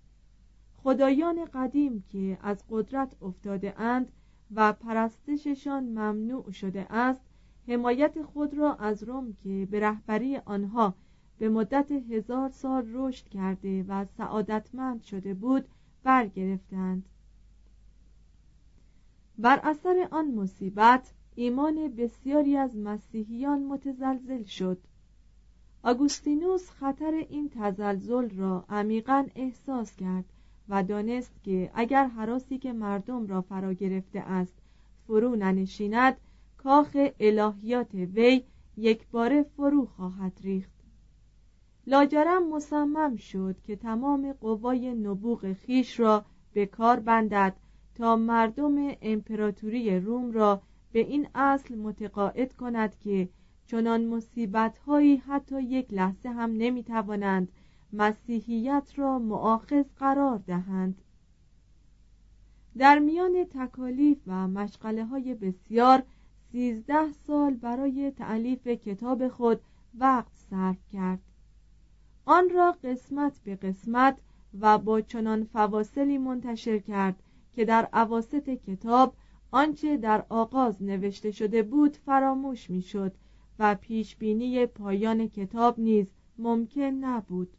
خدایان 0.85 1.45
قدیم 1.45 2.03
که 2.09 2.37
از 2.41 2.63
قدرت 2.69 3.15
افتاده 3.21 3.81
اند 3.81 4.11
و 4.55 4.73
پرستششان 4.73 5.83
ممنوع 5.83 6.51
شده 6.51 6.93
است 6.93 7.21
حمایت 7.67 8.21
خود 8.21 8.53
را 8.53 8.75
از 8.75 9.03
روم 9.03 9.33
که 9.33 9.67
به 9.71 9.79
رهبری 9.79 10.37
آنها 10.37 10.95
به 11.37 11.49
مدت 11.49 11.91
هزار 11.91 12.49
سال 12.49 12.89
رشد 12.93 13.27
کرده 13.27 13.85
و 13.87 14.05
سعادتمند 14.17 15.01
شده 15.01 15.33
بود 15.33 15.67
برگرفتند. 16.03 17.05
بر 19.37 19.59
اثر 19.63 20.07
آن 20.11 20.31
مصیبت 20.31 21.13
ایمان 21.35 21.87
بسیاری 21.87 22.57
از 22.57 22.77
مسیحیان 22.77 23.63
متزلزل 23.63 24.43
شد. 24.43 24.77
آگوستینوس 25.83 26.69
خطر 26.69 27.25
این 27.29 27.49
تزلزل 27.49 28.29
را 28.29 28.65
عمیقا 28.69 29.25
احساس 29.35 29.95
کرد. 29.95 30.25
و 30.69 30.83
دانست 30.83 31.43
که 31.43 31.71
اگر 31.73 32.07
حراسی 32.07 32.57
که 32.57 32.73
مردم 32.73 33.27
را 33.27 33.41
فرا 33.41 33.73
گرفته 33.73 34.19
است 34.19 34.53
فرو 35.07 35.35
ننشیند 35.35 36.17
کاخ 36.57 36.97
الهیات 37.19 37.93
وی 37.93 38.43
یک 38.77 39.07
بار 39.07 39.43
فرو 39.43 39.85
خواهد 39.85 40.39
ریخت. 40.43 40.75
لاجرم 41.87 42.49
مصمم 42.49 43.15
شد 43.15 43.55
که 43.63 43.75
تمام 43.75 44.33
قوای 44.33 44.93
نبوغ 44.93 45.53
خیش 45.53 45.99
را 45.99 46.25
به 46.53 46.65
کار 46.65 46.99
بندد 46.99 47.55
تا 47.95 48.15
مردم 48.15 48.75
امپراتوری 49.01 49.99
روم 49.99 50.31
را 50.31 50.61
به 50.91 50.99
این 50.99 51.27
اصل 51.35 51.75
متقاعد 51.75 52.53
کند 52.53 52.99
که 52.99 53.29
چنان 53.67 54.05
مصیبت 54.05 54.77
هایی 54.77 55.15
حتی 55.15 55.61
یک 55.61 55.93
لحظه 55.93 56.29
هم 56.29 56.51
نمی 56.57 56.83
توانند 56.83 57.51
مسیحیت 57.93 58.91
را 58.95 59.19
معاخذ 59.19 59.85
قرار 59.99 60.37
دهند. 60.37 61.01
در 62.77 62.99
میان 62.99 63.43
تکالیف 63.49 64.17
و 64.27 64.47
مشغله 64.47 65.05
های 65.05 65.35
بسیار 65.35 66.03
سیزده 66.51 67.11
سال 67.11 67.53
برای 67.53 68.11
تعلیف 68.11 68.67
کتاب 68.67 69.27
خود 69.27 69.61
وقت 69.99 70.31
صرف 70.49 70.77
کرد. 70.93 71.19
آن 72.25 72.49
را 72.49 72.71
قسمت 72.83 73.39
به 73.43 73.55
قسمت 73.55 74.17
و 74.59 74.77
با 74.77 75.01
چنان 75.01 75.43
فواصلی 75.43 76.17
منتشر 76.17 76.79
کرد 76.79 77.23
که 77.53 77.65
در 77.65 77.89
عواست 77.93 78.49
کتاب 78.49 79.15
آنچه 79.51 79.97
در 79.97 80.25
آغاز 80.29 80.83
نوشته 80.83 81.31
شده 81.31 81.63
بود 81.63 81.97
فراموش 81.97 82.69
می‌شد 82.69 83.13
و 83.59 83.75
پیش 83.75 84.15
بینی 84.15 84.65
پایان 84.65 85.27
کتاب 85.27 85.79
نیز 85.79 86.07
ممکن 86.37 86.81
نبود. 86.81 87.57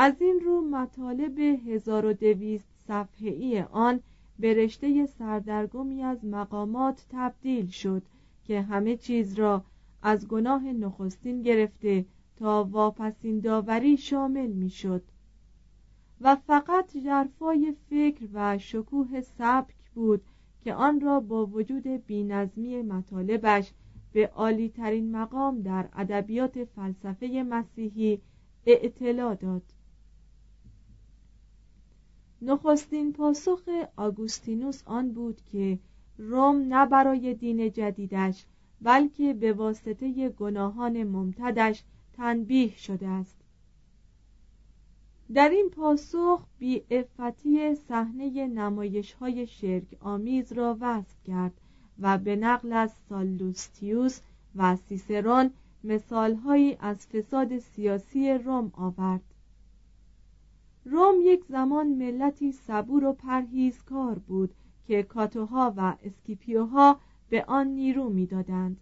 از 0.00 0.14
این 0.20 0.40
رو 0.44 0.60
مطالب 0.60 1.38
1200 1.38 2.68
صفحه‌ای 2.88 3.60
آن 3.60 4.00
به 4.38 4.54
رشته 4.54 5.06
سردرگمی 5.06 6.02
از 6.02 6.24
مقامات 6.24 7.06
تبدیل 7.10 7.66
شد 7.66 8.02
که 8.44 8.60
همه 8.62 8.96
چیز 8.96 9.34
را 9.34 9.64
از 10.02 10.28
گناه 10.28 10.62
نخستین 10.72 11.42
گرفته 11.42 12.04
تا 12.36 12.64
واپسین 12.64 13.40
داوری 13.40 13.96
شامل 13.96 14.46
می‌شد. 14.46 15.02
و 16.20 16.36
فقط 16.36 16.96
جرفای 16.96 17.74
فکر 17.90 18.28
و 18.32 18.58
شکوه 18.58 19.20
سبک 19.20 19.90
بود 19.94 20.22
که 20.60 20.74
آن 20.74 21.00
را 21.00 21.20
با 21.20 21.46
وجود 21.46 21.86
بینظمی 21.86 22.82
مطالبش 22.82 23.72
به 24.12 24.26
عالی 24.26 24.68
ترین 24.68 25.10
مقام 25.16 25.62
در 25.62 25.88
ادبیات 25.92 26.64
فلسفه 26.64 27.46
مسیحی 27.48 28.20
اعتلا 28.66 29.34
داد. 29.34 29.62
نخستین 32.42 33.12
پاسخ 33.12 33.68
آگوستینوس 33.96 34.82
آن 34.86 35.12
بود 35.12 35.40
که 35.52 35.78
روم 36.18 36.56
نه 36.74 36.86
برای 36.86 37.34
دین 37.34 37.72
جدیدش 37.72 38.44
بلکه 38.80 39.34
به 39.34 39.52
واسطه 39.52 40.28
گناهان 40.28 41.04
ممتدش 41.04 41.82
تنبیه 42.12 42.76
شده 42.76 43.08
است. 43.08 43.36
در 45.34 45.48
این 45.48 45.70
پاسخ 45.70 46.46
بی 46.58 46.82
افتی 46.90 47.74
صحنه 47.74 48.46
نمایش 48.46 49.12
های 49.12 49.46
شرک 49.46 49.96
آمیز 50.00 50.52
را 50.52 50.76
وصف 50.80 51.24
کرد 51.24 51.52
و 51.98 52.18
به 52.18 52.36
نقل 52.36 52.72
از 52.72 52.92
سالوستیوس 53.08 54.20
و 54.56 54.76
سیسرون 54.76 55.50
مثالهایی 55.84 56.76
از 56.80 57.06
فساد 57.06 57.58
سیاسی 57.58 58.32
روم 58.32 58.72
آورد. 58.76 59.27
روم 60.90 61.14
یک 61.22 61.44
زمان 61.44 61.86
ملتی 61.86 62.52
صبور 62.52 63.04
و 63.04 63.12
پرهیزکار 63.12 64.18
بود 64.18 64.54
که 64.86 65.02
کاتوها 65.02 65.74
و 65.76 65.96
اسکیپیوها 66.02 67.00
به 67.28 67.44
آن 67.44 67.66
نیرو 67.66 68.08
می‌دادند. 68.08 68.80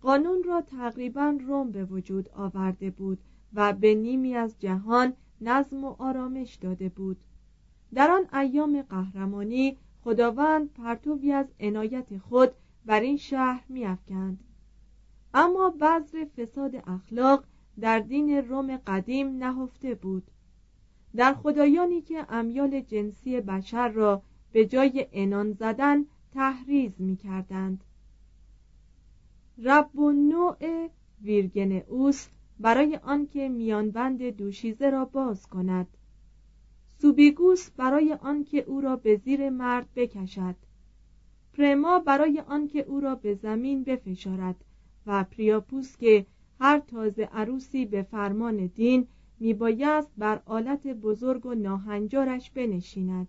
قانون 0.00 0.42
را 0.42 0.60
تقریبا 0.60 1.38
روم 1.46 1.70
به 1.70 1.84
وجود 1.84 2.28
آورده 2.28 2.90
بود 2.90 3.18
و 3.54 3.72
به 3.72 3.94
نیمی 3.94 4.34
از 4.34 4.58
جهان 4.58 5.12
نظم 5.40 5.84
و 5.84 5.94
آرامش 5.98 6.54
داده 6.54 6.88
بود. 6.88 7.16
در 7.94 8.10
آن 8.10 8.40
ایام 8.40 8.82
قهرمانی 8.82 9.76
خداوند 10.04 10.72
پرتوی 10.72 11.32
از 11.32 11.46
عنایت 11.60 12.18
خود 12.18 12.50
بر 12.86 13.00
این 13.00 13.16
شهر 13.16 13.64
میافکند. 13.68 14.44
اما 15.34 15.70
بذر 15.70 16.24
فساد 16.24 16.82
اخلاق 16.86 17.44
در 17.80 17.98
دین 17.98 18.30
روم 18.30 18.76
قدیم 18.76 19.36
نهفته 19.36 19.94
بود. 19.94 20.30
در 21.16 21.34
خدایانی 21.34 22.02
که 22.02 22.26
امیال 22.28 22.80
جنسی 22.80 23.40
بشر 23.40 23.88
را 23.88 24.22
به 24.52 24.66
جای 24.66 25.06
انان 25.12 25.52
زدن 25.52 26.04
تحریز 26.34 26.92
می 26.98 27.16
کردند 27.16 27.84
رب 29.62 29.98
و 29.98 30.12
نوع 30.12 30.88
ویرگنئوس 31.22 32.28
برای 32.60 32.96
آنکه 33.02 33.48
میانبند 33.48 34.22
دوشیزه 34.22 34.90
را 34.90 35.04
باز 35.04 35.46
کند. 35.46 35.86
سوبیگوس 37.00 37.70
برای 37.70 38.12
آنکه 38.12 38.58
او 38.58 38.80
را 38.80 38.96
به 38.96 39.16
زیر 39.16 39.50
مرد 39.50 39.88
بکشد. 39.96 40.54
پرما 41.52 41.98
برای 41.98 42.40
آنکه 42.40 42.80
او 42.80 43.00
را 43.00 43.14
به 43.14 43.34
زمین 43.34 43.84
بفشارد 43.84 44.56
و 45.06 45.24
پریاپوس 45.24 45.96
که 45.96 46.26
هر 46.60 46.78
تازه 46.78 47.24
عروسی 47.24 47.86
به 47.86 48.02
فرمان 48.02 48.66
دین 48.66 49.06
میبایست 49.40 50.10
بر 50.18 50.42
آلت 50.46 50.86
بزرگ 50.86 51.46
و 51.46 51.54
ناهنجارش 51.54 52.50
بنشیند. 52.50 53.28